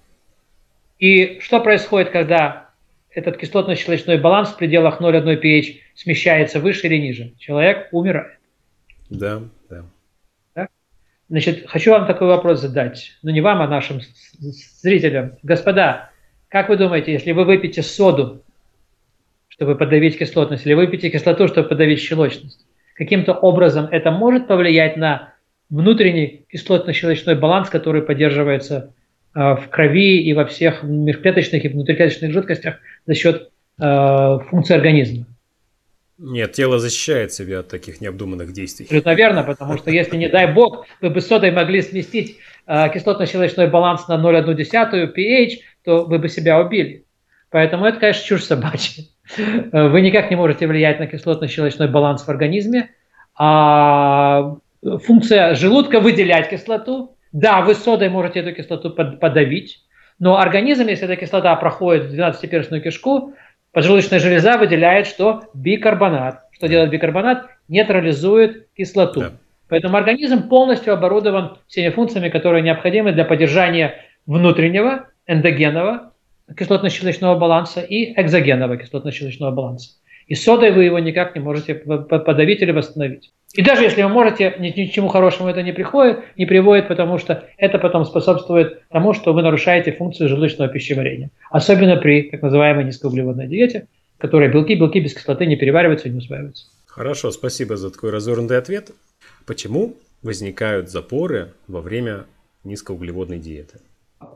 [0.98, 2.70] И что происходит, когда
[3.10, 7.34] этот кислотно-щелочной баланс в пределах 0,1 pH смещается выше или ниже?
[7.38, 8.40] Человек умирает.
[9.10, 9.84] Да, да.
[11.28, 13.14] Значит, хочу вам такой вопрос задать.
[13.24, 14.00] Ну, не вам, а нашим
[14.82, 15.34] зрителям.
[15.42, 16.12] Господа,
[16.50, 18.44] как вы думаете, если вы выпьете соду,
[19.56, 22.66] чтобы подавить кислотность, или выпьете кислоту, чтобы подавить щелочность,
[22.96, 25.34] каким-то образом это может повлиять на
[25.70, 28.94] внутренний кислотно-щелочной баланс, который поддерживается
[29.34, 33.50] э, в крови и во всех межклеточных и внутриклеточных жидкостях за счет
[33.82, 35.26] э, функции организма?
[36.18, 38.86] Нет, тело защищает себя от таких необдуманных действий.
[38.86, 42.38] Абсолютно верно, потому что если, не дай бог, вы бы содой могли сместить
[42.68, 45.50] э, кислотно-щелочной баланс на 0,1 pH,
[45.84, 47.06] то вы бы себя убили.
[47.50, 49.04] Поэтому это, конечно, чушь собачья.
[49.38, 52.92] Вы никак не можете влиять на кислотно-щелочной баланс в организме.
[53.38, 57.16] А функция желудка выделять кислоту.
[57.32, 59.82] Да, вы содой можете эту кислоту подавить,
[60.20, 63.34] но организм, если эта кислота проходит в 12-перстную кишку,
[63.76, 65.50] Поджелудочная железа выделяет что?
[65.54, 66.44] Бикарбонат.
[66.54, 67.48] Что делает бикарбонат?
[67.68, 69.20] Нейтрализует кислоту.
[69.20, 69.32] Да.
[69.68, 76.14] Поэтому организм полностью оборудован всеми функциями, которые необходимы для поддержания внутреннего, эндогенного
[76.54, 79.92] кислотно-щелочного баланса и экзогенного кислотно-щелочного баланса.
[80.28, 83.32] И содой вы его никак не можете подавить или восстановить.
[83.54, 87.18] И даже если вы можете, ни, к чему хорошему это не приходит, не приводит, потому
[87.20, 91.30] что это потом способствует тому, что вы нарушаете функцию желудочного пищеварения.
[91.52, 96.12] Особенно при так называемой низкоуглеводной диете, в которой белки, белки без кислоты не перевариваются и
[96.12, 96.66] не усваиваются.
[96.86, 98.92] Хорошо, спасибо за такой развернутый ответ.
[99.46, 102.26] Почему возникают запоры во время
[102.64, 103.80] низкоуглеводной диеты?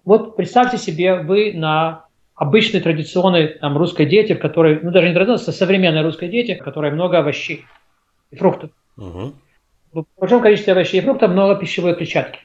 [0.05, 5.13] Вот представьте себе, вы на обычной традиционной там, русской диете, в которой, ну даже не
[5.13, 7.65] традиционной, а современной русской диете, в которой много овощей
[8.31, 8.71] и фруктов.
[8.97, 9.33] Угу.
[9.91, 12.39] В большом количестве овощей и фруктов много пищевой клетчатки.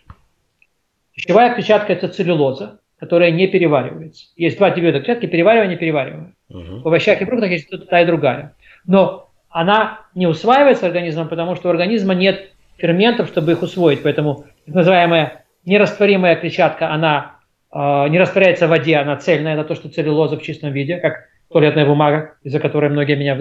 [1.15, 4.27] Пищевая клетчатка– это целлюлоза, которая не переваривается.
[4.37, 6.35] Есть два вида клетчатки– переваривание и переваривание.
[6.49, 6.81] Угу.
[6.81, 8.57] В овощах и фруктах есть та и другая.
[8.87, 14.03] Но она не усваивается организмом, потому что у организма нет ферментов, чтобы их усвоить.
[14.03, 17.34] Поэтому так называемая нерастворимая клетчатка, она
[17.75, 21.87] не растворяется в воде, она цельная, это то, что целлюлоза в чистом виде, как туалетная
[21.87, 23.37] бумага, из-за которой многие меня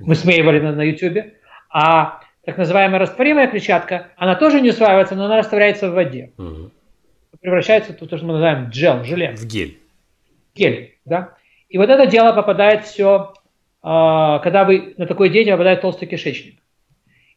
[0.00, 1.34] высмеивали, на, на YouTube.
[1.70, 6.32] А так называемая растворимая клетчатка, она тоже не усваивается, но она растворяется в воде.
[6.38, 6.70] Угу.
[7.40, 9.34] Превращается в то, что мы называем джел, желе.
[9.36, 9.78] В гель.
[10.54, 11.34] Гель, да.
[11.68, 13.34] И вот это дело попадает все,
[13.82, 16.58] а, когда вы на такой диете попадает толстый кишечник.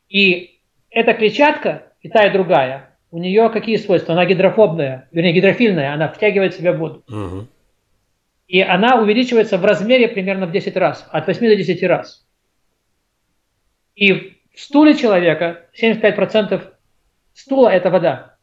[0.08, 4.14] И эта клетчатка, и та, и другая, у нее какие свойства?
[4.14, 7.04] Она гидрофобная, вернее гидрофильная, она втягивает в себя воду.
[7.08, 7.48] Угу.
[8.48, 12.28] И она увеличивается в размере примерно в 10 раз, от 8 до 10 раз.
[13.96, 16.62] И в стуле человека 75%
[17.34, 18.38] стула– это вода.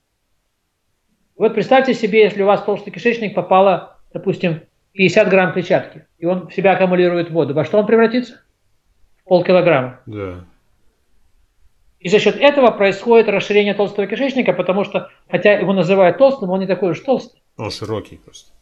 [1.36, 6.24] Вот представьте себе, если у вас в толстый кишечник попало, допустим, 50 грамм клетчатки, и
[6.24, 7.52] он в себя аккумулирует воду.
[7.52, 8.42] Во что он превратится?
[9.18, 10.00] В полкилограмма.
[10.06, 10.44] Да.
[12.00, 16.60] И за счет этого происходит расширение толстого кишечника, потому что, хотя его называют толстым, он
[16.60, 17.42] не такой уж толстый.
[17.56, 18.52] Он широкий просто.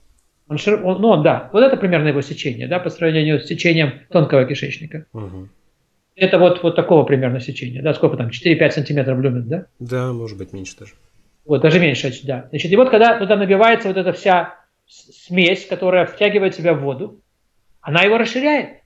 [0.49, 0.85] Он шир...
[0.85, 4.44] он, ну, он, да, вот это примерно его сечение, да, по сравнению с сечением тонкого
[4.44, 5.07] кишечника.
[5.12, 5.49] Угу.
[6.16, 9.66] Это вот, вот такого примерно сечения, да, сколько там, 4-5 сантиметров люмен, да?
[9.81, 10.92] Да, может быть, меньше даже.
[11.44, 12.47] Вот, даже меньше, да.
[12.51, 14.55] Значит, и вот когда туда набивается вот эта вся
[14.87, 17.20] смесь, которая втягивает себя в воду,
[17.81, 18.84] она его расширяет.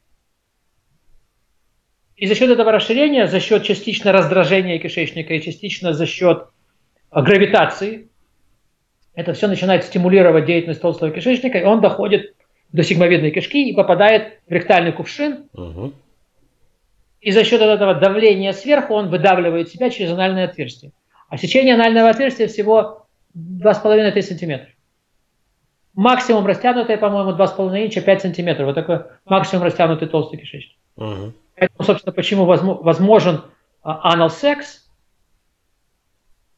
[2.18, 6.48] И за счет этого расширения, за счет частично раздражения кишечника и частично за счет
[7.10, 8.08] а, гравитации,
[9.14, 12.34] это все начинает стимулировать деятельность толстого кишечника, и он доходит
[12.72, 15.48] до сигмовидной кишки и попадает в ректальный кувшин.
[15.52, 15.92] Угу.
[17.20, 20.90] И за счет этого давления сверху он выдавливает себя через анальное отверстие.
[21.28, 24.68] А сечение анального отверстия всего 2,5-3 сантиметра.
[25.94, 28.66] Максимум растянутое, по-моему, 2,5 инча, 5 сантиметров.
[28.66, 30.76] Вот такой максимум растянутый толстый кишечник.
[30.96, 31.32] Угу.
[31.58, 33.42] Поэтому, собственно, почему возможен
[33.82, 34.88] анал секс?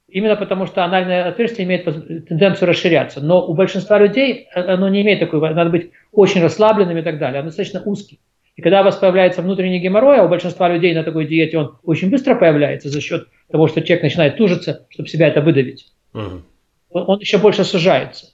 [0.08, 3.20] Именно потому, что анальное отверстие имеет тенденцию расширяться.
[3.20, 7.18] Но у большинства людей э, оно не имеет такой, надо быть очень расслабленным и так
[7.18, 7.38] далее.
[7.38, 8.18] Оно достаточно узкий.
[8.56, 11.78] И когда у вас появляется внутренний геморрой, а у большинства людей на такой диете он
[11.84, 16.42] очень быстро появляется за счет того, что человек начинает тужиться, чтобы себя это выдавить, угу.
[16.90, 18.26] он, еще больше сужается.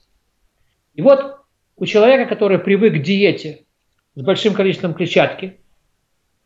[0.94, 1.36] И вот
[1.76, 3.66] у человека, который привык к диете
[4.14, 5.65] с большим количеством клетчатки, а,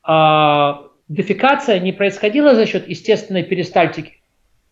[0.05, 4.21] дефекация не происходила за счет естественной перистальтики,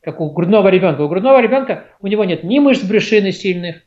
[0.00, 1.02] как у грудного ребенка.
[1.02, 3.82] У грудного ребенка у него нет ни мышц брюшины сильных,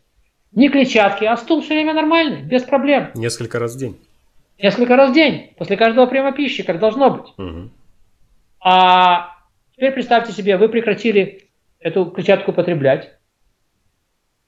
[0.52, 3.12] ни клетчатки, а стул все время нормальный, без проблем.
[3.16, 3.98] Несколько раз в день.
[4.62, 7.34] Несколько раз в день, после каждого приема пищи, как должно быть.
[7.38, 7.70] Угу.
[8.64, 9.36] А
[9.76, 11.50] теперь представьте себе, вы прекратили
[11.80, 13.12] эту клетчатку употреблять,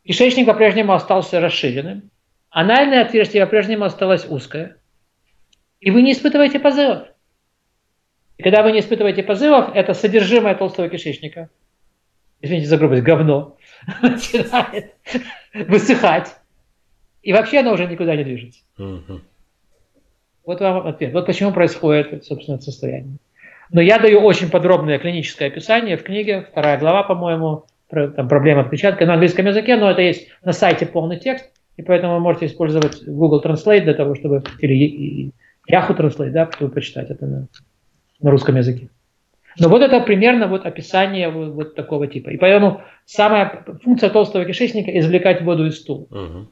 [0.05, 2.11] кишечник по-прежнему остался расширенным,
[2.51, 4.77] анальное отверстие по-прежнему осталось узкое,
[5.83, 7.09] и вы не испытываете позывов.
[8.37, 11.49] И когда вы не испытываете позывов, это содержимое толстого кишечника,
[12.41, 13.57] извините за грубость, говно,
[14.01, 14.93] начинает
[15.53, 16.35] высыхать.
[17.21, 18.61] И вообще оно уже никуда не движется.
[20.45, 21.13] Вот вам ответ.
[21.13, 23.17] Вот почему происходит, собственно, это состояние.
[23.69, 28.61] Но я даю очень подробное клиническое описание в книге, вторая глава, по-моему, про, там, проблема
[28.61, 32.45] отпечатка на английском языке, но это есть на сайте полный текст, и поэтому вы можете
[32.45, 35.33] использовать Google Translate для того, чтобы, или
[35.71, 37.47] Yahoo Translate, да, чтобы прочитать это на,
[38.21, 38.89] на русском языке.
[39.59, 42.29] Но вот это примерно вот описание вот, вот такого типа.
[42.29, 46.07] И поэтому самая функция толстого кишечника– извлекать воду из стула.
[46.09, 46.45] Uh-huh.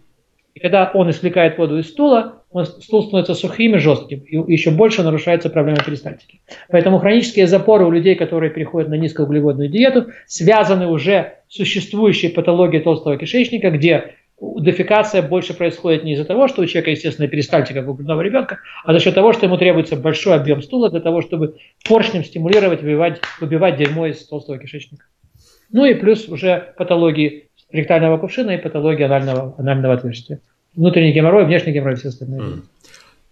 [0.53, 4.71] И когда он извлекает воду из стула, он, стул становится сухим и жестким, и еще
[4.71, 6.41] больше нарушается проблема перистальтики.
[6.69, 12.83] Поэтому хронические запоры у людей, которые переходят на низкоуглеводную диету, связаны уже с существующей патологией
[12.83, 17.89] толстого кишечника, где дефекация больше происходит не из-за того, что у человека, естественно, перистальтика, как
[17.89, 21.21] у грудного ребенка, а за счет того, что ему требуется большой объем стула для того,
[21.21, 25.05] чтобы поршнем стимулировать, выбивать, выбивать дерьмо из толстого кишечника.
[25.71, 30.39] Ну и плюс уже патологии ректального кувшина и патологии анального, анального отверстия.
[30.75, 32.41] Внутренний геморрой, внешний геморрой, все остальные.
[32.41, 32.61] Mm.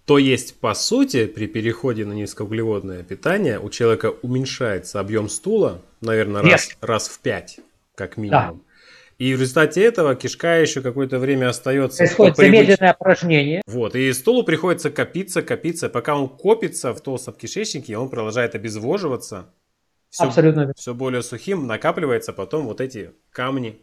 [0.06, 6.42] То есть, по сути, при переходе на низкоуглеводное питание у человека уменьшается объем стула, наверное,
[6.42, 6.78] раз, yes.
[6.82, 7.60] раз в пять,
[7.96, 8.58] как минимум.
[8.58, 8.69] Да.
[9.20, 11.98] И в результате этого кишка еще какое-то время остается...
[11.98, 13.62] Происходит замедленное опорожнение.
[13.68, 15.90] Вот, и стулу приходится копиться, копиться.
[15.90, 19.54] Пока он копится в толстом кишечнике, он продолжает обезвоживаться.
[20.10, 20.74] Все, Абсолютно.
[20.76, 23.80] Все более сухим, накапливается потом вот эти камни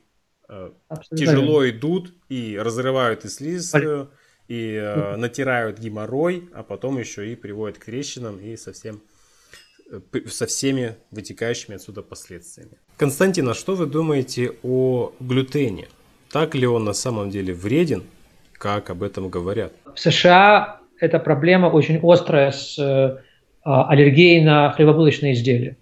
[0.49, 4.11] Э, Абсолютно тяжело идут и разрывают и слизистую,
[4.49, 8.99] и э, натирают геморрой, а потом еще и приводят к трещинам и совсем э,
[10.27, 12.79] со всеми вытекающими отсюда последствиями.
[12.97, 15.89] Константин, а что вы думаете о глютене?
[16.33, 18.03] Так ли он на самом деле вреден,
[18.53, 19.73] как об этом говорят?
[19.95, 23.19] В США эта проблема очень острая с э,
[23.63, 25.77] аллергией на хлебобулочные изделия.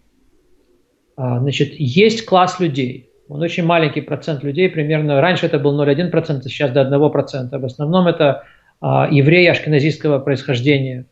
[1.16, 6.42] А, значит, есть класс людей, он очень маленький процент людей, примерно, раньше это был 0,1%,
[6.42, 7.58] сейчас до 1%.
[7.58, 8.44] В основном это
[8.80, 11.06] а, евреи ашкеназийского происхождения,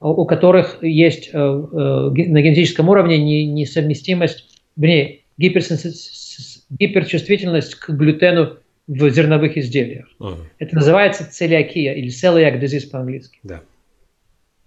[0.00, 9.56] у которых есть э, э, на генетическом уровне несовместимость, вернее, гиперчувствительность к глютену в зерновых
[9.56, 10.08] изделиях.
[10.20, 10.36] Uh-huh.
[10.58, 13.38] Это называется целиакия или celiac disease по-английски.
[13.42, 13.62] Да.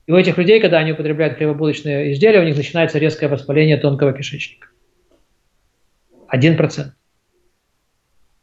[0.08, 4.13] И у этих людей, когда они употребляют хлебобулочные изделия, у них начинается резкое воспаление тонкого
[4.13, 4.70] кишечника.
[6.34, 6.86] 1%.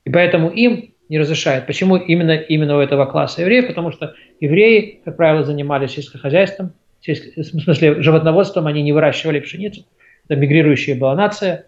[0.05, 1.67] И поэтому им не разрешают.
[1.67, 3.68] Почему именно, именно у этого класса евреев?
[3.68, 6.72] Потому что евреи, как правило, занимались сельскохозяйством,
[7.07, 9.85] в смысле животноводством, они не выращивали пшеницу.
[10.26, 11.66] Это мигрирующая была нация.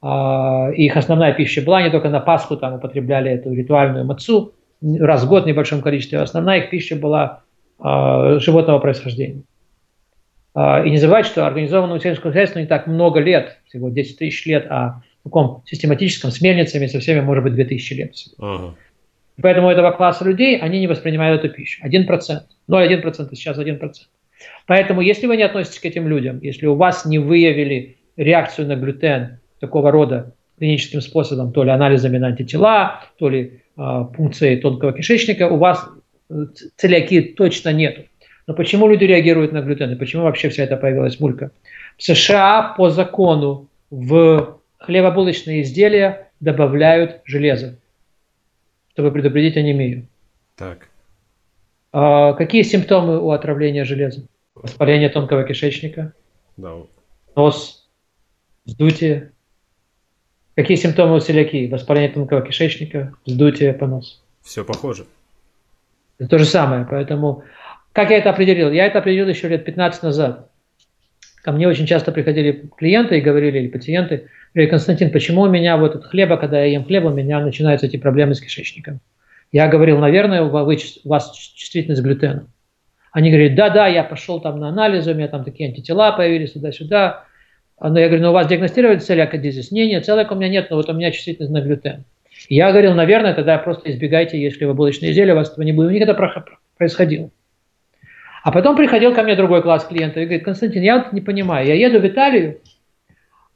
[0.00, 5.22] А, их основная пища была не только на Пасху, там употребляли эту ритуальную мацу, раз
[5.22, 6.18] в год в небольшом количестве.
[6.18, 7.42] Основная их пища была
[7.78, 9.42] а, животного происхождения.
[10.54, 14.44] А, и не забывайте, что организованному сельскому хозяйству не так много лет, всего 10 тысяч
[14.46, 18.14] лет, а таком систематическом, с мельницами, со всеми, может быть, 2000 лет.
[18.38, 18.74] Ага.
[19.40, 21.84] Поэтому этого класса людей, они не воспринимают эту пищу.
[21.86, 22.40] 1%.
[22.68, 23.92] 0,1%, сейчас 1%.
[24.66, 28.76] Поэтому, если вы не относитесь к этим людям, если у вас не выявили реакцию на
[28.76, 34.92] глютен такого рода клиническим способом, то ли анализами на антитела, то ли э, пункцией тонкого
[34.92, 35.88] кишечника, у вас
[36.30, 36.46] э,
[36.76, 38.06] целиакии точно нет.
[38.46, 41.52] Но почему люди реагируют на глютен и почему вообще вся эта появилась мулька?
[41.96, 47.78] В США по закону в хлебобулочные изделия добавляют железо,
[48.92, 50.06] чтобы предупредить анемию.
[50.56, 50.88] Так.
[51.92, 54.28] А какие симптомы у отравления железом?
[54.54, 56.12] Воспаление тонкого кишечника,
[56.56, 56.74] да.
[57.34, 57.88] нос,
[58.64, 59.32] вздутие.
[60.54, 61.70] Какие симптомы у целиакии?
[61.70, 64.22] Воспаление тонкого кишечника, вздутие, понос.
[64.42, 65.06] Все похоже.
[66.18, 66.86] Это то же самое.
[66.88, 67.44] Поэтому,
[67.92, 68.70] как я это определил?
[68.70, 70.50] Я это определил еще лет 15 назад.
[71.42, 75.76] Ко мне очень часто приходили клиенты и говорили, или пациенты, говорили, Константин, почему у меня
[75.76, 79.00] вот от хлеба, когда я ем хлеб, у меня начинаются эти проблемы с кишечником?
[79.50, 82.48] Я говорил, наверное, у вас чувствительность к глютену.
[83.12, 87.24] Они говорят, да-да, я пошел там на анализы, у меня там такие антитела появились туда-сюда.
[87.78, 89.70] Но я говорю, ну у вас диагностировали целиакодизис?
[89.70, 92.04] Не, нет, целиака у меня нет, но вот у меня чувствительность на глютен.
[92.48, 95.88] Я говорил, наверное, тогда просто избегайте, если вы булочные изделия, у вас этого не будет.
[95.88, 96.14] У них это
[96.78, 97.30] происходило.
[98.42, 101.66] А потом приходил ко мне другой класс клиентов и говорит, Константин, я вот не понимаю,
[101.66, 102.58] я еду в Италию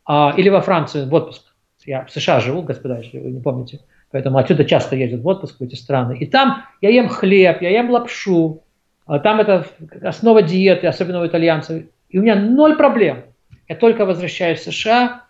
[0.07, 1.43] а, или во Францию в отпуск.
[1.85, 3.81] Я в США живу, господа, если вы не помните.
[4.11, 6.17] Поэтому отсюда часто ездят в отпуск в эти страны.
[6.19, 8.63] И там я ем хлеб, я ем лапшу,
[9.05, 9.67] а там это
[10.03, 11.85] основа диеты, особенно у итальянцев.
[12.09, 13.25] И у меня ноль проблем.
[13.69, 15.25] Я только возвращаюсь в США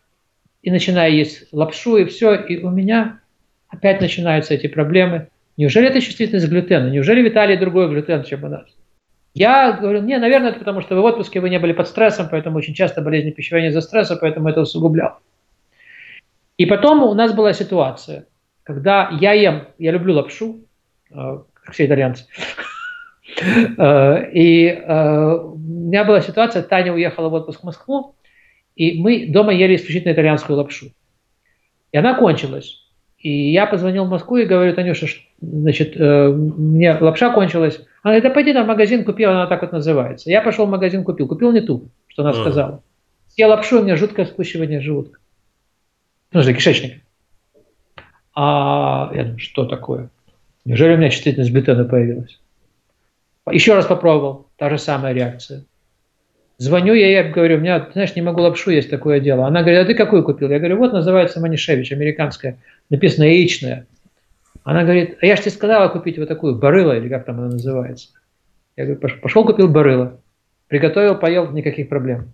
[0.62, 3.20] и начинаю есть лапшу и все, и у меня
[3.68, 5.28] опять начинаются эти проблемы.
[5.56, 6.90] Неужели это чувствительность глютена?
[6.90, 8.75] Неужели в Италии другой глютен, чем у нас?
[9.36, 12.28] Я говорю, не, наверное, это потому, что вы в отпуске, вы не были под стрессом,
[12.30, 15.18] поэтому очень часто болезни пищеварения из-за стресса, поэтому это усугублял.
[16.56, 18.28] И потом у нас была ситуация,
[18.62, 20.60] когда я ем, я люблю лапшу,
[21.10, 21.14] э,
[21.52, 22.24] как все итальянцы,
[23.76, 28.14] э, и э, у меня была ситуация, Таня уехала в отпуск в Москву,
[28.74, 30.86] и мы дома ели исключительно итальянскую лапшу.
[31.92, 32.86] И она кончилась.
[33.18, 35.08] И я позвонил в Москву и говорю, Танюша,
[35.42, 37.82] значит, мне лапша кончилась.
[38.06, 40.30] Она говорит, да пойди на магазин, купи, она так вот называется.
[40.30, 41.26] Я пошел в магазин, купил.
[41.26, 42.80] Купил не ту, что она сказала.
[43.30, 45.18] Съел лапшу, у меня жуткое скучивание желудка.
[46.30, 47.02] Ну, за кишечник.
[48.32, 50.08] А я думаю, что такое?
[50.64, 52.38] Неужели у меня чувствительность бетона появилась?
[53.50, 55.64] Еще раз попробовал, та же самая реакция.
[56.58, 59.48] Звоню я ей, говорю, у меня, знаешь, не могу лапшу есть такое дело.
[59.48, 60.48] Она говорит, а ты какую купил?
[60.48, 62.56] Я говорю, вот называется Манишевич, американская,
[62.88, 63.88] написано яичная.
[64.66, 67.50] Она говорит, а я же тебе сказала купить вот такую, барыла, или как там она
[67.50, 68.08] называется.
[68.76, 70.14] Я говорю, пошел купил барыла.
[70.66, 72.32] Приготовил, поел, никаких проблем.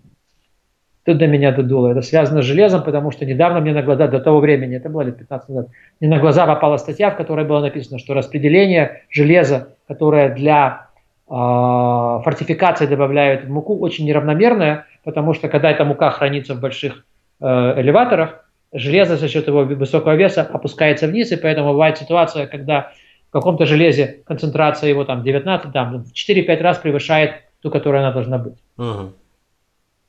[1.05, 1.89] Тут до меня додуло.
[1.89, 5.03] Это связано с железом, потому что недавно мне на глаза, до того времени, это было
[5.03, 5.69] лет 15 назад,
[6.01, 10.89] мне на глаза попала статья, в которой было написано, что распределение железа, которое для
[11.29, 17.05] а, фортификации добавляют в муку, очень неравномерная, потому что когда эта мука хранится в больших
[17.41, 18.43] э, элеваторах,
[18.73, 22.93] железо за счет его высокого веса опускается вниз, и поэтому бывает ситуация, когда
[23.29, 28.13] в каком-то железе концентрация его там 19, там, в 4-5 раз превышает ту, которая она
[28.13, 28.59] должна быть.
[28.77, 29.13] Uh-huh.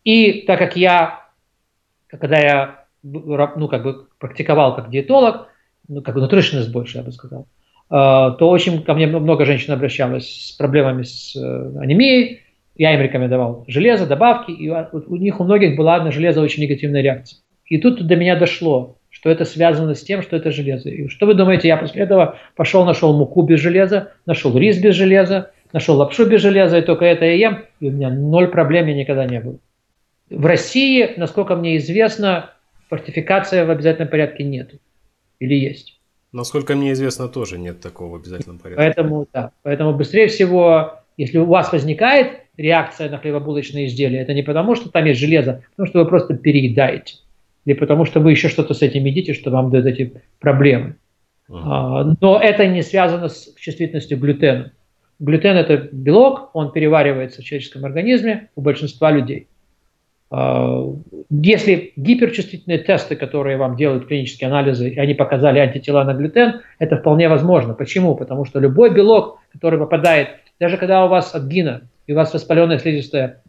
[0.03, 1.29] И так как я,
[2.07, 5.47] когда я ну, как бы практиковал как диетолог,
[5.87, 7.47] ну, как бы nutritionist больше, я бы сказал,
[7.93, 12.41] Э, то очень ко мне много женщин обращалось с проблемами с э, анемией.
[12.75, 17.03] Я им рекомендовал железо, добавки, и у них у многих была на железо очень негативная
[17.03, 17.39] реакция.
[17.65, 20.89] И тут до меня дошло, что это связано с тем, что это железо.
[20.89, 24.95] И что вы думаете, я после этого пошел, нашел муку без железа, нашел рис без
[24.95, 28.87] железа, нашел лапшу без железа, и только это я ем, и у меня ноль проблем
[28.87, 29.57] никогда не было.
[30.29, 32.51] В России, насколько мне известно,
[32.89, 34.71] фортификация в обязательном порядке нет.
[35.39, 35.99] Или есть.
[36.31, 38.77] Насколько мне известно, тоже нет такого в обязательном порядке.
[38.83, 44.41] Поэтому, да, поэтому быстрее всего, если у вас возникает реакция на хлебобулочные изделия, это не
[44.41, 47.15] потому, что там есть железо, а потому что вы просто переедаете.
[47.65, 50.97] Или потому что вы еще что-то с этим едите, что вам дают эти проблемы.
[51.49, 52.15] Uh-huh.
[52.19, 54.71] Но это не связано с чувствительностью глютена.
[55.19, 59.47] Глютен– это белок, он переваривается в человеческом организме у большинства людей.
[60.31, 60.83] А,
[61.29, 66.97] если гиперчувствительные тесты, которые вам делают клинические анализы, и они показали антитела на глютен, это
[66.97, 67.75] вполне возможно.
[67.75, 68.15] Почему?
[68.15, 72.79] Потому что любой белок, который попадает, даже когда у вас ангина, и у вас воспаленная
[72.79, 73.43] слизистая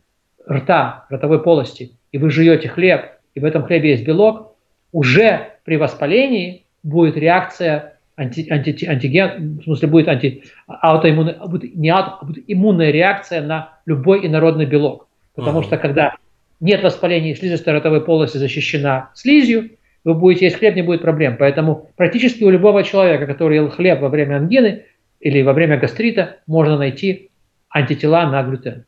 [0.49, 4.57] рта, ротовой полости, и вы жуете хлеб, и в этом хлебе есть белок,
[4.93, 11.91] уже при воспалении будет реакция анти, анти, антиген, в смысле будет анти, аутоиммунная, будет, не
[11.91, 15.09] аут, а будет иммунная реакция на любой инородный белок.
[15.35, 15.64] Потому uh-huh.
[15.64, 16.16] что когда
[16.61, 19.70] нет воспаления, слизистая ротовой полости защищена слизью,
[20.05, 21.37] вы будете есть хлеб, не будет проблем.
[21.39, 24.85] Поэтому практически у любого человека, который ел хлеб во время ангины
[25.20, 27.30] или во время гастрита, можно найти
[27.70, 28.85] антитела на глютен.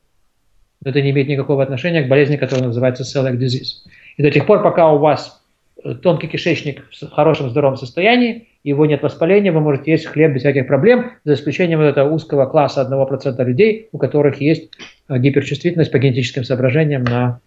[0.84, 3.88] но это не имеет никакого отношения к болезни, которая называется celiac disease.
[4.16, 5.42] И до тех пор, пока у вас
[5.82, 10.40] э, тонкий кишечник в хорошем здоровом состоянии, его нет воспаления, вы можете есть хлеб без
[10.40, 14.70] всяких проблем, за исключением вот этого узкого класса 1% людей, у которых есть
[15.08, 17.40] э, гиперчувствительность по генетическим соображениям на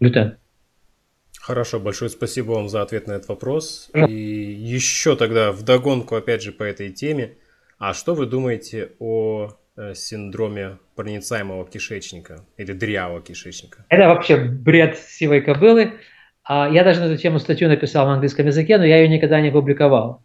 [0.00, 0.36] глютен.
[1.40, 3.90] Хорошо, большое спасибо вам за ответ на этот вопрос.
[3.94, 7.32] И еще тогда вдогонку, опять же, по этой теме.
[7.78, 9.50] А что вы думаете о
[9.94, 13.84] синдроме проницаемого кишечника или дрявого кишечника?
[13.88, 15.94] Это вообще бред сивой кобылы.
[16.44, 19.40] А, я даже на эту тему статью написал на английском языке, но я ее никогда
[19.40, 20.22] не публиковал.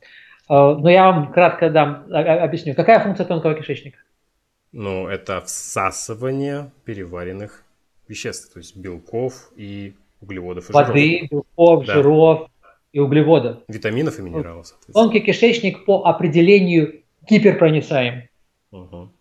[0.48, 2.74] А, но я вам кратко дам, а, объясню.
[2.74, 4.00] Какая функция тонкого кишечника?
[4.72, 7.64] Ну, это всасывание переваренных
[8.08, 11.30] веществ, то есть белков и углеводов и Воды, жиров.
[11.30, 11.94] белков, да.
[11.94, 12.50] жиров
[12.92, 13.58] и углеводов.
[13.68, 15.04] Витаминов и минералов, соответственно.
[15.04, 18.24] Тонкий кишечник по определению гиперпроницаем.
[18.72, 19.12] Угу.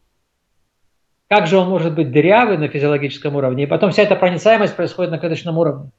[1.28, 5.10] Как же он может быть дырявый на физиологическом уровне, и потом вся эта проницаемость происходит
[5.10, 5.90] на клеточном уровне?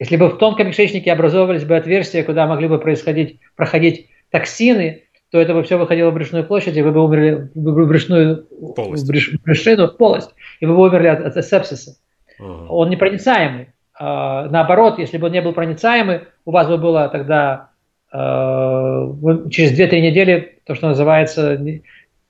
[0.00, 5.40] Если бы в тонком кишечнике образовывались бы отверстия, куда могли бы происходить, проходить токсины, то
[5.40, 9.08] это бы все выходило в брюшную площадь, и вы бы умерли в брюшную полость.
[9.08, 11.96] Брюш, брюшину, полость, и вы бы умерли от, от сепсиса.
[12.38, 12.66] Ага.
[12.68, 13.68] Он непроницаемый.
[13.98, 17.70] А, наоборот, если бы он не был проницаемый, у вас бы было тогда
[18.12, 19.08] а,
[19.50, 21.58] через 2-3 недели то, что называется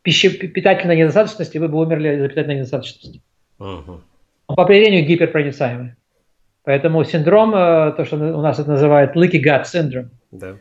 [0.04, 3.22] пище, питательной недостаточности, вы бы умерли из-за питательной недостаточности.
[3.58, 4.00] Ага.
[4.46, 5.94] Он по определению гиперпроницаемый.
[6.62, 10.08] Поэтому синдром, э, то, что у нас это называют leaky gut syndrome.
[10.30, 10.56] Да.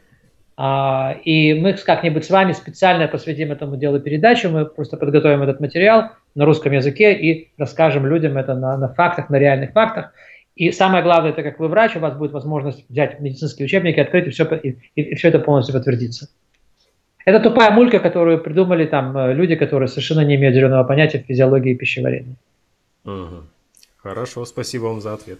[0.55, 5.59] А, и мы как-нибудь с вами специально посвятим этому делу передачу, мы просто подготовим этот
[5.59, 10.13] материал на русском языке и расскажем людям это на, на фактах, на реальных фактах.
[10.55, 14.27] И самое главное, это как вы врач, у вас будет возможность взять медицинские учебники, открыть,
[14.27, 16.29] и все, и, и все это полностью подтвердится.
[17.26, 21.28] Это тупая мулька, которую придумали там э, люди, которые совершенно не имеют зеленого понятия в
[21.28, 22.36] физиологии пищеварения.
[23.05, 23.43] Угу.
[23.97, 25.39] Хорошо, спасибо вам за ответ.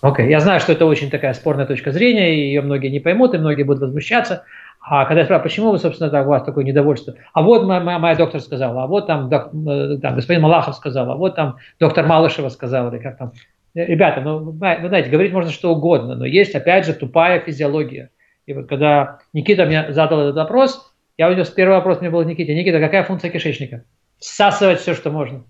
[0.00, 0.30] Окей, okay.
[0.30, 3.38] я знаю, что это очень такая спорная точка зрения, и ее многие не поймут, и
[3.38, 4.44] многие будут возмущаться.
[4.80, 7.14] А когда я спрашиваю, почему вы, собственно, так, у вас такое недовольство?
[7.32, 10.76] А вот моя, моя, моя доктор сказала, а вот там, док, э, там господин Малахов
[10.76, 13.32] сказал, а вот там доктор Малышева сказал, или как там.
[13.74, 18.10] Э, ребята, ну, вы знаете, говорить можно что угодно, но есть, опять же, тупая физиология.
[18.46, 22.10] И вот когда Никита мне задал этот вопрос, я у него с первый вопрос мне
[22.10, 23.84] был Никита, Никита, какая функция кишечника?
[24.18, 25.44] Всасывать все, что можно.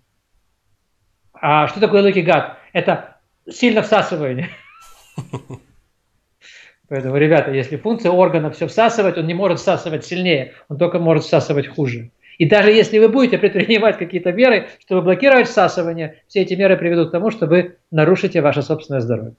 [1.35, 2.59] А что такое лыки гад?
[2.73, 4.49] Это сильно всасывание.
[6.89, 11.25] Поэтому, ребята, если функция органа все всасывать, он не может всасывать сильнее, он только может
[11.25, 12.13] всасывать хуже.
[12.39, 17.11] И даже если вы будете предпринимать какие-то меры, чтобы блокировать всасывание, все эти меры приведут
[17.11, 19.37] к тому, что вы нарушите ваше собственное здоровье.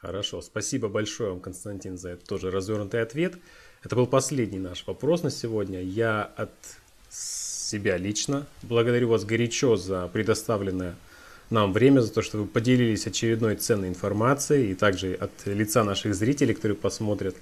[0.00, 3.34] Хорошо, спасибо большое вам, Константин, за этот тоже развернутый ответ.
[3.82, 5.80] Это был последний наш вопрос на сегодня.
[5.80, 6.50] Я от
[7.08, 10.96] себя лично благодарю вас горячо за предоставленное
[11.48, 16.14] нам время, за то, что вы поделились очередной ценной информацией и также от лица наших
[16.14, 17.34] зрителей, которые посмотрят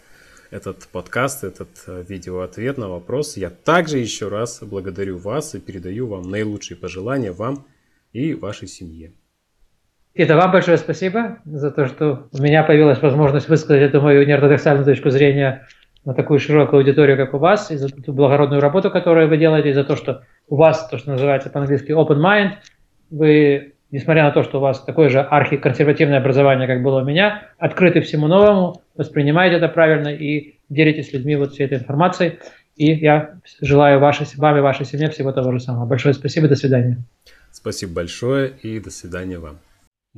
[0.51, 3.36] этот подкаст, этот э, видеоответ на вопрос.
[3.36, 7.66] Я также еще раз благодарю вас и передаю вам наилучшие пожелания вам
[8.12, 9.12] и вашей семье.
[10.14, 14.84] Это вам большое спасибо за то, что у меня появилась возможность высказать эту мою неортодоксальную
[14.84, 15.68] точку зрения
[16.09, 19.70] на такую широкую аудиторию, как у вас, и за ту благородную работу, которую вы делаете,
[19.70, 22.52] и за то, что у вас, то, что называется по-английски open mind,
[23.11, 27.48] вы несмотря на то, что у вас такое же архиконсервативное образование, как было у меня,
[27.59, 32.38] открыты всему новому, воспринимаете это правильно и делитесь с людьми вот всей этой информацией.
[32.76, 35.84] И я желаю вашей, вам и вашей семье всего того же самого.
[35.84, 36.96] Большое спасибо, до свидания.
[37.50, 39.59] Спасибо большое и до свидания вам.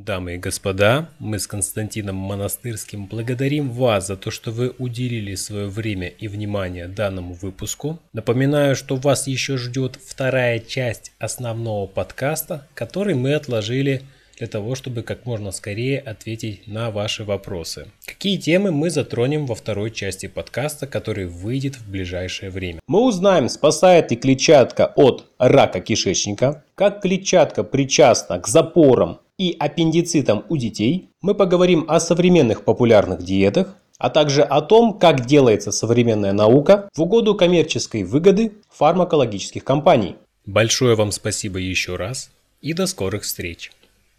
[0.04, 5.66] Дамы и господа, мы с Константином Монастырским благодарим вас за то, что вы уделили свое
[5.66, 7.98] время и внимание данному выпуску.
[8.14, 14.00] Напоминаю, что вас еще ждет вторая часть основного подкаста, который мы отложили
[14.38, 17.88] для того, чтобы как можно скорее ответить на ваши вопросы.
[18.06, 22.80] Какие темы мы затронем во второй части подкаста, который выйдет в ближайшее время?
[22.86, 30.44] Мы узнаем, спасает ли клетчатка от рака кишечника, как клетчатка причастна к запорам и аппендицитом
[30.50, 36.34] у детей, мы поговорим о современных популярных диетах, а также о том, как делается современная
[36.34, 40.16] наука в угоду коммерческой выгоды фармакологических компаний.
[40.44, 42.30] Большое вам спасибо еще раз
[42.60, 43.72] и до скорых встреч!